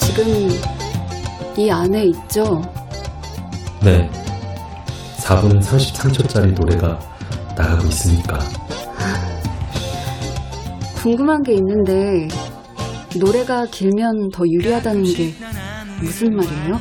지금 0.00 0.48
이 1.58 1.70
안에 1.70 2.04
있죠? 2.04 2.62
네. 3.84 4.10
4분 5.18 5.60
33초짜리 5.60 6.54
노래가 6.58 6.98
나가고 7.56 7.86
있으니까. 7.88 8.38
궁금한 10.96 11.42
게 11.42 11.52
있는데 11.54 12.28
노래가 13.18 13.66
길면 13.66 14.30
더 14.32 14.44
유리하다는 14.46 15.04
게 15.04 15.34
무슨 16.00 16.36
말이에요? 16.36 16.80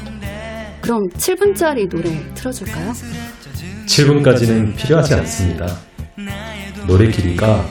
그럼 0.81 1.01
7분짜리 1.17 1.89
노래 1.89 2.33
틀어줄까요? 2.33 2.91
7분까지는 3.85 4.75
필요하지 4.75 5.13
않습니다. 5.15 5.67
노래 6.87 7.09
길이가 7.09 7.65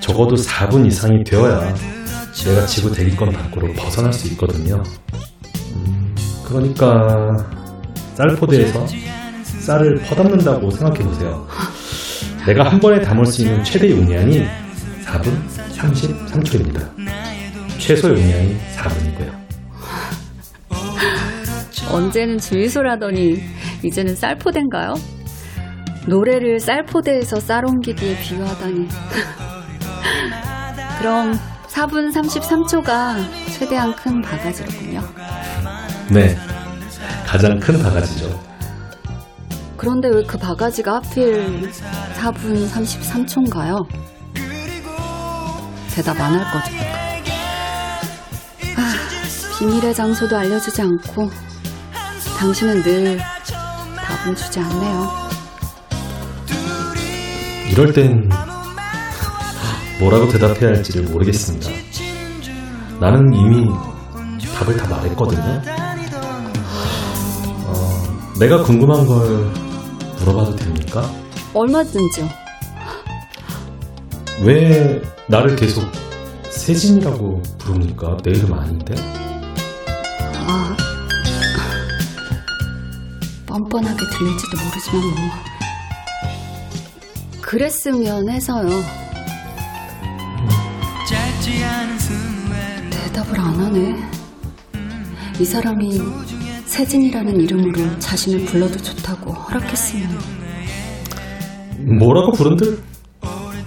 적어도 0.00 0.36
4분 0.36 0.86
이상이 0.86 1.24
되어야 1.24 1.74
내가 2.44 2.66
지구 2.66 2.92
대기권 2.92 3.30
밖으로 3.30 3.72
벗어날 3.74 4.12
수 4.12 4.28
있거든요. 4.32 4.82
음, 5.74 6.14
그러니까 6.44 7.36
쌀포대에서 8.14 8.86
쌀을 9.60 9.96
퍼담는다고 10.02 10.70
생각해 10.70 11.04
보세요. 11.04 11.46
내가 12.46 12.64
한 12.70 12.80
번에 12.80 13.00
담을 13.00 13.24
수 13.26 13.42
있는 13.42 13.62
최대 13.62 13.90
용량이 13.90 14.44
4분 15.04 15.36
33초입니다. 15.76 17.01
최소 17.82 18.08
용량이 18.10 18.56
4분이고요. 18.76 19.32
언제는 21.92 22.38
주유소라더니 22.38 23.42
이제는 23.82 24.14
쌀포대인가요? 24.14 24.94
노래를 26.06 26.60
쌀포대에서 26.60 27.40
쌀 27.40 27.64
옮기기에 27.64 28.18
비유하다니. 28.20 28.88
그럼 30.98 31.38
4분 31.68 32.12
33초가 32.14 33.16
최대한 33.58 33.94
큰 33.96 34.22
바가지로군요. 34.22 35.00
네, 36.10 36.36
가장 37.26 37.58
큰 37.58 37.82
바가지죠. 37.82 38.40
그런데 39.76 40.08
왜 40.08 40.22
그 40.24 40.38
바가지가 40.38 40.94
하필 40.96 41.68
4분 42.14 42.68
33초인가요? 42.70 43.84
대답 45.94 46.20
안 46.20 46.38
할 46.38 46.52
거죠? 46.52 46.72
아, 49.62 49.64
비밀의 49.64 49.94
장소도 49.94 50.36
알려주지 50.36 50.82
않고 50.82 51.30
당신은 52.36 52.82
늘 52.82 53.18
답은 53.96 54.34
주지 54.34 54.58
않네요. 54.58 55.08
이럴 57.70 57.92
땐 57.92 58.28
뭐라고 60.00 60.26
대답해야 60.28 60.70
할지를 60.70 61.04
모르겠습니다. 61.04 61.70
나는 62.98 63.32
이미 63.32 63.68
답을 64.52 64.76
다 64.76 64.88
말했거든요. 64.88 65.62
어, 67.66 68.02
내가 68.40 68.64
궁금한 68.64 69.06
걸 69.06 69.52
물어봐도 70.18 70.56
됩니까? 70.56 71.08
얼마든지요. 71.54 72.28
왜 74.44 75.00
나를 75.28 75.54
계속 75.54 75.84
세진이라고 76.50 77.40
부릅니까? 77.58 78.16
내 78.24 78.32
이름 78.32 78.54
아닌데? 78.54 78.94
아, 80.46 80.76
뻔뻔하게 83.46 83.96
들릴지도 84.10 84.56
모르지만 84.64 85.02
뭐. 85.02 85.30
그랬으면 87.40 88.28
해서요. 88.30 88.70
대답을 92.90 93.40
안 93.40 93.60
하네. 93.60 93.96
이 95.38 95.44
사람이 95.44 96.00
세진이라는 96.66 97.40
이름으로 97.40 97.98
자신을 97.98 98.46
불러도 98.46 98.78
좋다고 98.78 99.32
허락했으면 99.32 100.18
뭐라고 101.98 102.32
부른들 102.32 102.82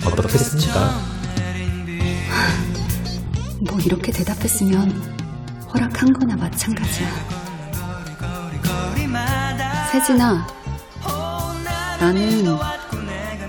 어떻겠습니까? 0.05 0.99
뭐 3.69 3.79
이렇게 3.79 4.11
대답했으면 4.11 5.14
허락한 5.75 6.13
거나 6.13 6.37
마찬가지야. 6.37 7.07
세진아, 9.91 10.47
나는 11.99 12.57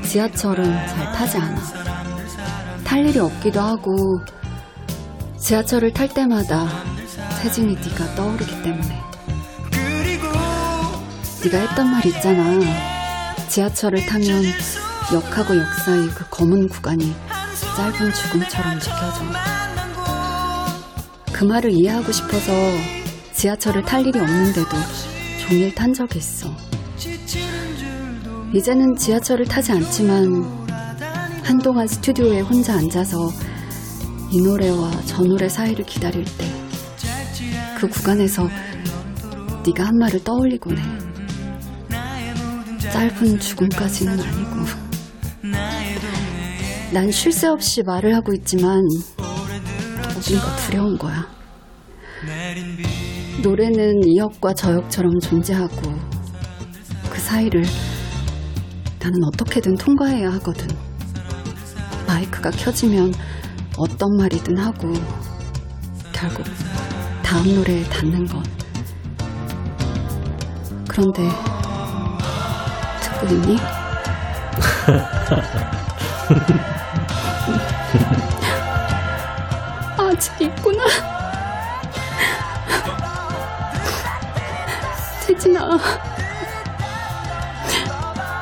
지하철은 0.02 0.64
잘 0.88 1.12
타지 1.12 1.38
않아. 1.38 1.60
탈 2.82 3.06
일이 3.06 3.18
없기도 3.20 3.60
하고 3.60 4.20
지하철을 5.38 5.92
탈 5.92 6.08
때마다 6.08 6.66
세진이 7.42 7.76
네가 7.76 8.16
떠오르기 8.16 8.62
때문에. 8.62 9.02
네가 11.44 11.58
했던 11.58 11.90
말 11.90 12.04
있잖아. 12.06 12.44
지하철을 13.48 14.04
타면 14.04 14.42
역하고 15.14 15.56
역 15.56 15.66
사이 15.84 16.08
그 16.08 16.28
검은 16.28 16.68
구간이 16.70 17.14
짧은 17.76 18.12
죽음처럼 18.12 18.80
느껴져. 18.80 19.55
그 21.36 21.44
말을 21.44 21.70
이해하고 21.70 22.10
싶어서 22.12 22.52
지하철을 23.34 23.82
탈 23.82 24.06
일이 24.06 24.18
없는데도 24.18 24.68
종일 25.46 25.74
탄 25.74 25.92
적이 25.92 26.18
있어. 26.18 26.48
이제는 28.54 28.96
지하철을 28.96 29.44
타지 29.44 29.72
않지만 29.72 30.42
한동안 31.42 31.86
스튜디오에 31.86 32.40
혼자 32.40 32.74
앉아서 32.74 33.30
이 34.32 34.40
노래와 34.40 34.90
저 35.04 35.22
노래 35.22 35.48
사이를 35.48 35.84
기다릴 35.84 36.24
때 36.24 36.56
그 37.78 37.86
구간에서 37.88 38.48
네가 39.66 39.84
한 39.84 39.98
말을 39.98 40.24
떠올리곤 40.24 40.78
해. 40.78 40.82
짧은 42.90 43.38
죽음까지는 43.38 44.18
아니고 44.18 44.56
난 46.94 47.10
쉴 47.10 47.30
새 47.32 47.48
없이 47.48 47.82
말을 47.82 48.14
하고 48.14 48.32
있지만 48.32 48.80
어딘가 50.26 50.56
두려운 50.56 50.98
거야. 50.98 51.24
노래는 53.44 54.00
이 54.04 54.16
역과 54.18 54.54
저 54.54 54.72
역처럼 54.72 55.20
존재하고 55.20 55.94
그 57.08 57.20
사이를 57.20 57.62
나는 58.98 59.22
어떻게든 59.22 59.76
통과해야 59.76 60.32
하거든. 60.32 60.66
마이크가 62.08 62.50
켜지면 62.50 63.14
어떤 63.76 64.16
말이든 64.16 64.58
하고 64.58 64.92
결국 66.12 66.44
다음 67.22 67.54
노래에 67.54 67.84
닿는 67.84 68.24
것. 68.24 68.42
그런데 70.88 71.28
듣고 73.00 73.26
있니? 73.32 73.56
세진아. 85.46 85.78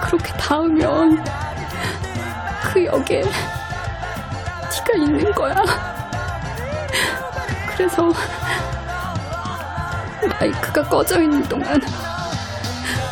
그렇게 0.02 0.32
닿으면 0.32 1.22
그 2.72 2.84
역에 2.84 3.22
네가 3.22 4.94
있는 4.96 5.32
거야. 5.32 5.54
그래서 7.68 8.10
마이크가 10.40 10.82
꺼져 10.84 11.20
있는 11.20 11.42
동안 11.42 11.80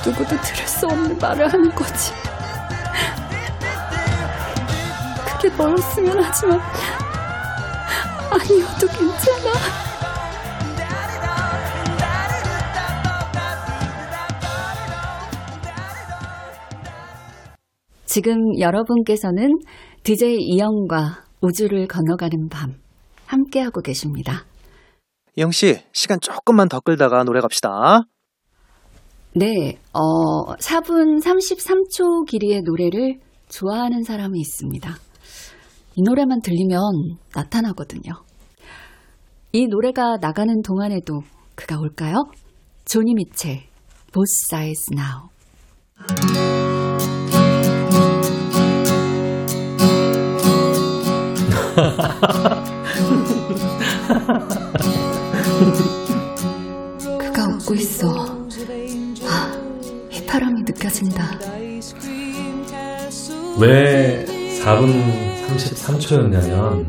누구도 0.04 0.40
들을 0.40 0.66
수 0.66 0.86
없는 0.86 1.18
말을 1.18 1.52
하는 1.52 1.74
거지. 1.74 2.14
그게 5.26 5.48
너였으면 5.56 6.24
하지만 6.24 6.60
아니어도 8.30 8.86
괜찮아. 8.86 9.81
지금 18.12 18.58
여러분께서는 18.58 19.56
DJ 20.02 20.36
이영과 20.38 21.24
우주를 21.40 21.86
건너가는 21.86 22.50
밤 22.50 22.74
함께하고 23.24 23.80
계십니다. 23.80 24.44
이영 25.34 25.50
씨, 25.50 25.78
시간 25.94 26.20
조금만 26.20 26.68
더 26.68 26.80
끌다가 26.80 27.24
노래 27.24 27.40
갑시다. 27.40 28.02
네, 29.34 29.78
어, 29.94 30.54
4분 30.56 31.22
33초 31.22 32.26
길이의 32.28 32.60
노래를 32.66 33.18
좋아하는 33.48 34.02
사람이 34.02 34.38
있습니다. 34.38 34.94
이 35.94 36.02
노래만 36.02 36.42
들리면 36.42 36.78
나타나거든요. 37.34 38.12
이 39.52 39.66
노래가 39.68 40.18
나가는 40.20 40.60
동안에도 40.60 41.22
그가 41.54 41.78
올까요? 41.78 42.26
조니 42.84 43.14
미첼, 43.14 43.62
Both 44.12 44.34
Sides 44.50 44.90
Now. 44.92 46.61
그가 57.18 57.46
웃고 57.48 57.74
있어. 57.74 58.08
아, 59.26 59.52
휘파람이 60.10 60.62
느껴진다. 60.62 61.38
왜 63.58 64.24
4분 64.64 65.32
33초였냐면 65.58 66.86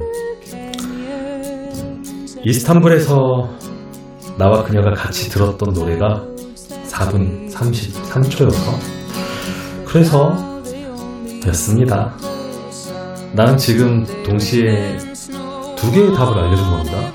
이스탄불에서 2.45 3.49
나와 4.37 4.63
그녀가 4.63 4.91
같이 4.93 5.29
들었던 5.29 5.73
노래가 5.73 6.23
4분 6.87 7.51
33초여서 7.51 8.57
그래서 9.85 10.61
였습니다. 11.47 12.15
나는 13.33 13.57
지금 13.57 14.05
동시에 14.23 14.97
두 15.83 15.91
개의 15.91 16.13
답을 16.13 16.39
알려준 16.39 16.69
겁니다. 16.69 17.13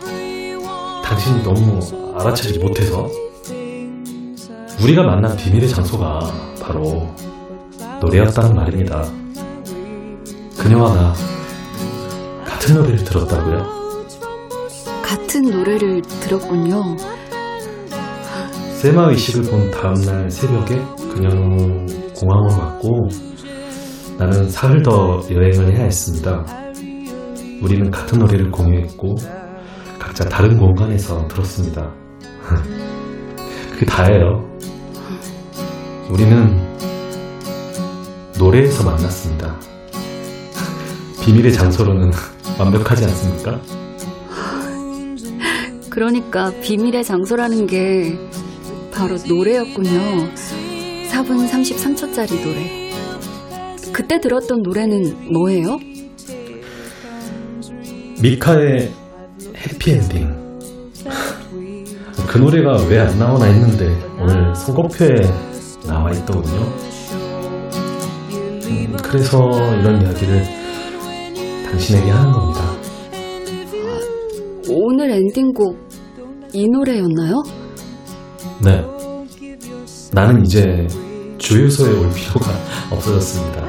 당신이 1.02 1.42
너무 1.42 1.80
알아채지 2.18 2.58
못해서 2.58 3.08
우리가 4.82 5.04
만난 5.04 5.34
비밀의 5.36 5.70
장소가 5.70 6.30
바로 6.60 7.08
노래였다는 8.02 8.54
말입니다. 8.54 9.10
그녀와 10.58 10.94
나 10.94 11.14
같은 12.44 12.74
노래를 12.74 12.98
들었다고요? 13.04 13.66
같은 15.02 15.42
노래를 15.42 16.02
들었군요. 16.02 16.94
세마 18.76 19.08
의식을 19.08 19.50
본 19.50 19.70
다음날 19.70 20.30
새벽에 20.30 20.76
그녀는 21.14 21.86
공항으로 22.14 22.50
갔고 22.50 23.08
나는 24.18 24.46
사흘 24.50 24.82
더 24.82 25.22
여행을 25.30 25.74
해야 25.74 25.84
했습니다. 25.84 26.67
우리는 27.60 27.90
같은 27.90 28.18
노래를 28.18 28.50
공유했고 28.50 29.16
각자 29.98 30.24
다른 30.24 30.58
공간에서 30.58 31.26
들었습니다. 31.28 31.92
그게 33.72 33.86
다예요. 33.86 34.48
우리는 36.10 36.56
노래에서 38.38 38.84
만났습니다. 38.84 39.58
비밀의 41.22 41.52
장소로는 41.52 42.10
완벽하지 42.58 43.04
않습니까? 43.04 43.60
그러니까 45.90 46.52
비밀의 46.62 47.04
장소라는 47.04 47.66
게 47.66 48.16
바로 48.92 49.16
노래였군요. 49.28 50.32
4분 51.10 51.48
33초짜리 51.50 52.44
노래. 52.44 52.92
그때 53.92 54.20
들었던 54.20 54.62
노래는 54.62 55.32
뭐예요? 55.32 55.78
미카의 58.20 58.92
해피엔딩. 59.56 60.48
그 62.26 62.38
노래가 62.38 62.82
왜 62.88 62.98
안 62.98 63.18
나오나 63.18 63.46
했는데 63.46 63.86
오늘 64.20 64.54
선곡표에 64.54 65.08
나와 65.86 66.10
있더군요. 66.12 66.60
음, 68.32 68.96
그래서 69.02 69.38
이런 69.80 70.02
이야기를 70.02 70.42
당신에게 71.70 72.10
하는 72.10 72.32
겁니다. 72.32 72.60
오늘 74.68 75.10
엔딩곡 75.10 75.88
이 76.52 76.66
노래였나요? 76.68 77.42
네. 78.64 78.84
나는 80.12 80.44
이제 80.44 80.86
주유소에 81.38 81.90
올 81.90 82.10
필요가 82.12 82.50
없어졌습니다. 82.90 83.62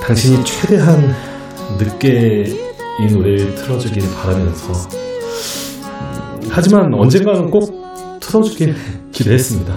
당신이 0.00 0.42
최대한 0.44 1.12
늦게 1.76 2.44
이 3.00 3.12
노래를 3.12 3.54
틀어주길 3.54 4.02
바라면서 4.14 4.72
음, 5.84 6.40
하지만 6.50 6.92
언젠가는 6.94 7.50
꼭 7.50 8.18
틀어주길 8.20 8.74
기대했습니다. 9.12 9.74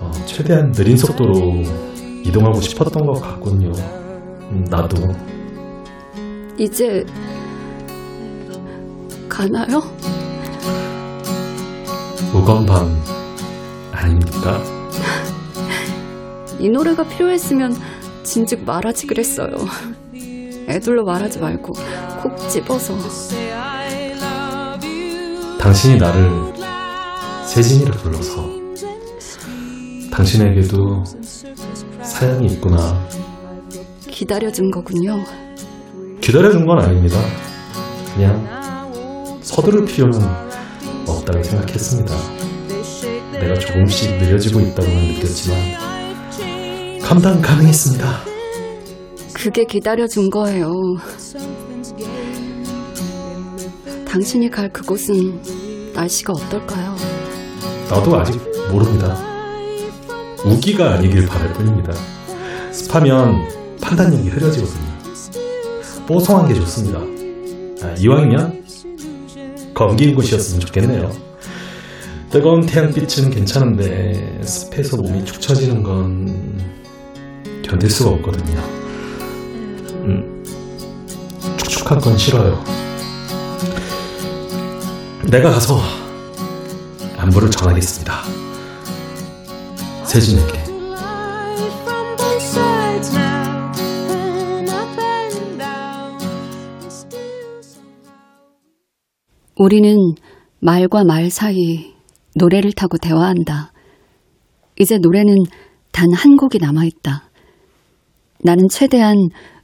어, 0.00 0.10
최대한 0.26 0.72
느린 0.72 0.96
속도로 0.96 1.32
이동하고 2.24 2.60
싶었던 2.60 3.06
것 3.06 3.20
같군요. 3.20 3.70
음, 4.50 4.64
나도 4.70 4.96
이제 6.58 7.04
가나요? 9.28 9.80
무거운 12.32 12.66
밤 12.66 12.96
아닙니까? 13.92 14.60
이 16.58 16.68
노래가 16.68 17.04
필요했으면 17.04 17.74
진즉 18.22 18.64
말하지 18.64 19.06
그랬어요. 19.06 19.56
애들로 20.70 21.04
말하지 21.04 21.40
말고 21.40 21.72
콕 22.22 22.48
집어서. 22.48 22.94
당신이 25.58 25.98
나를 25.98 26.30
세진이라 27.46 27.90
불러서 27.98 28.48
당신에게도 30.10 31.04
사연이 32.02 32.46
있구나 32.46 33.06
기다려준 34.08 34.70
거군요. 34.70 35.22
기다려준 36.20 36.64
건 36.66 36.78
아닙니다. 36.78 37.18
그냥 38.14 39.40
서두를 39.42 39.84
필요는 39.84 40.20
없다고 41.06 41.42
생각했습니다. 41.42 42.14
내가 43.32 43.54
조금씩 43.58 44.18
느려지고 44.18 44.60
있다고는 44.60 45.14
느꼈지만 45.14 45.58
감당 47.02 47.40
가능했습니다. 47.42 48.29
그게 49.42 49.64
기다려준 49.64 50.28
거예요. 50.28 50.70
당신이 54.06 54.50
갈 54.50 54.70
그곳은 54.70 55.40
날씨가 55.94 56.34
어떨까요? 56.34 56.94
나도 57.88 58.20
아직 58.20 58.38
모릅니다. 58.70 59.16
우기가 60.44 60.92
아니길 60.92 61.26
바랄 61.26 61.54
뿐입니다. 61.54 61.90
습하면 62.70 63.48
판단력이 63.80 64.28
흐려지거든요. 64.28 64.90
뽀송한 66.06 66.48
게 66.48 66.54
좋습니다. 66.56 66.98
아, 67.82 67.94
이왕이면 67.98 68.62
검긴 69.72 70.14
곳이었으면 70.16 70.60
좋겠네요. 70.60 71.10
뜨거운 72.28 72.66
태양빛은 72.66 73.30
괜찮은데 73.30 74.42
습해서 74.42 74.98
몸이 74.98 75.24
축 75.24 75.40
처지는 75.40 75.82
건 75.82 76.60
견딜 77.62 77.88
수가 77.88 78.10
없거든요. 78.10 78.79
음, 80.04 80.44
축축한 81.58 81.98
건 82.00 82.16
싫어요. 82.16 82.62
내가 85.30 85.50
가서 85.50 85.80
안부를 87.18 87.50
전하겠습니다. 87.50 88.22
세진에게. 90.04 90.60
우리는 99.56 99.96
말과 100.60 101.04
말 101.04 101.30
사이 101.30 101.92
노래를 102.34 102.72
타고 102.72 102.96
대화한다. 102.98 103.72
이제 104.78 104.98
노래는 104.98 105.34
단 105.92 106.12
한 106.14 106.36
곡이 106.36 106.58
남아있다. 106.58 107.29
나는 108.42 108.68
최대한 108.68 109.16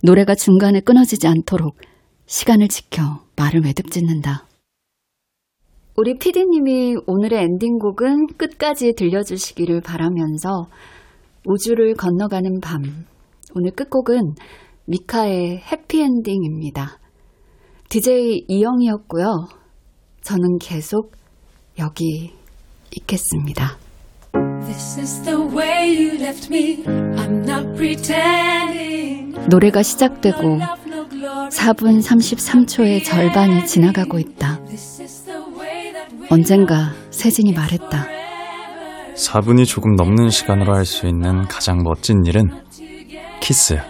노래가 0.03 0.35
중간에 0.35 0.81
끊어지지 0.81 1.27
않도록 1.27 1.77
시간을 2.27 2.69
지켜 2.69 3.25
말을 3.37 3.61
매듭 3.61 3.91
짓는다. 3.91 4.47
우리 5.97 6.19
피디님이 6.19 6.97
오늘의 7.07 7.43
엔딩곡은 7.45 8.27
끝까지 8.37 8.93
들려주시기를 8.95 9.81
바라면서 9.81 10.67
우주를 11.47 11.95
건너가는 11.95 12.61
밤. 12.61 12.83
오늘 13.55 13.71
끝곡은 13.71 14.35
미카의 14.87 15.63
해피엔딩입니다. 15.73 16.99
DJ 17.89 18.45
이영이었고요. 18.49 19.47
저는 20.21 20.59
계속 20.61 21.13
여기 21.79 22.35
있겠습니다. 22.95 23.86
노래가 29.49 29.83
시작되고 29.83 30.59
4분 31.51 32.03
33초의 32.03 33.05
절반이 33.05 33.65
지나가고 33.65 34.19
있다. 34.19 34.61
언젠가 36.31 36.93
세진이 37.11 37.53
말했다. 37.53 38.07
4분이 39.15 39.67
조금 39.67 39.95
넘는 39.95 40.29
시간으로 40.29 40.75
할 40.75 40.85
수 40.85 41.07
있는 41.07 41.45
가장 41.45 41.79
멋진 41.83 42.23
일은 42.27 42.51
키스야. 43.41 43.83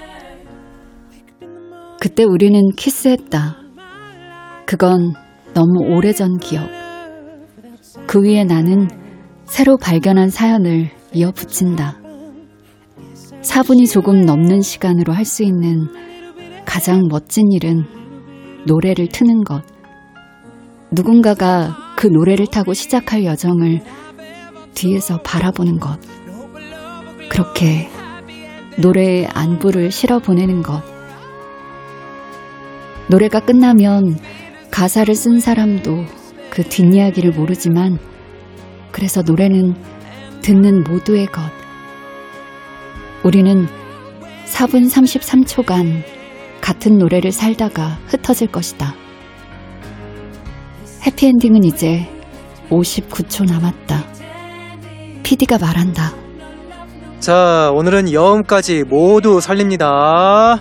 그때 2.00 2.22
우리는 2.22 2.60
키스했다. 2.76 3.56
그건 4.66 5.14
너무 5.54 5.80
오래전 5.96 6.38
기억. 6.38 6.68
그 8.06 8.20
위에 8.22 8.44
나는 8.44 8.88
새로 9.46 9.76
발견한 9.76 10.28
사연을 10.28 10.90
이어 11.12 11.30
붙인다. 11.30 11.98
4분이 13.42 13.90
조금 13.90 14.22
넘는 14.24 14.60
시간으로 14.60 15.12
할 15.12 15.24
수 15.24 15.42
있는 15.44 15.86
가장 16.64 17.06
멋진 17.08 17.50
일은 17.52 17.84
노래를 18.66 19.08
트는 19.08 19.44
것. 19.44 19.62
누군가가 20.90 21.76
그 21.96 22.06
노래를 22.06 22.46
타고 22.48 22.74
시작할 22.74 23.24
여정을 23.24 23.80
뒤에서 24.74 25.18
바라보는 25.22 25.78
것. 25.78 25.98
그렇게 27.28 27.88
노래의 28.78 29.26
안부를 29.28 29.90
실어 29.90 30.18
보내는 30.18 30.62
것. 30.62 30.82
노래가 33.08 33.40
끝나면 33.40 34.18
가사를 34.70 35.14
쓴 35.14 35.38
사람도 35.38 36.04
그 36.50 36.62
뒷이야기를 36.64 37.30
모르지만 37.32 37.98
그래서 38.92 39.22
노래는 39.22 39.74
듣는 40.42 40.84
모두의 40.84 41.26
것. 41.26 41.42
우리는 43.24 43.66
4분 44.46 44.90
33초간 44.90 46.02
같은 46.60 46.98
노래를 46.98 47.32
살다가 47.32 47.98
흩어질 48.06 48.48
것이다. 48.48 48.94
해피엔딩은 51.06 51.64
이제 51.64 52.08
59초 52.70 53.46
남았다. 53.46 54.04
PD가 55.22 55.58
말한다. 55.58 56.12
자, 57.20 57.70
오늘은 57.74 58.12
여음까지 58.12 58.84
모두 58.84 59.40
살립니다. 59.40 60.60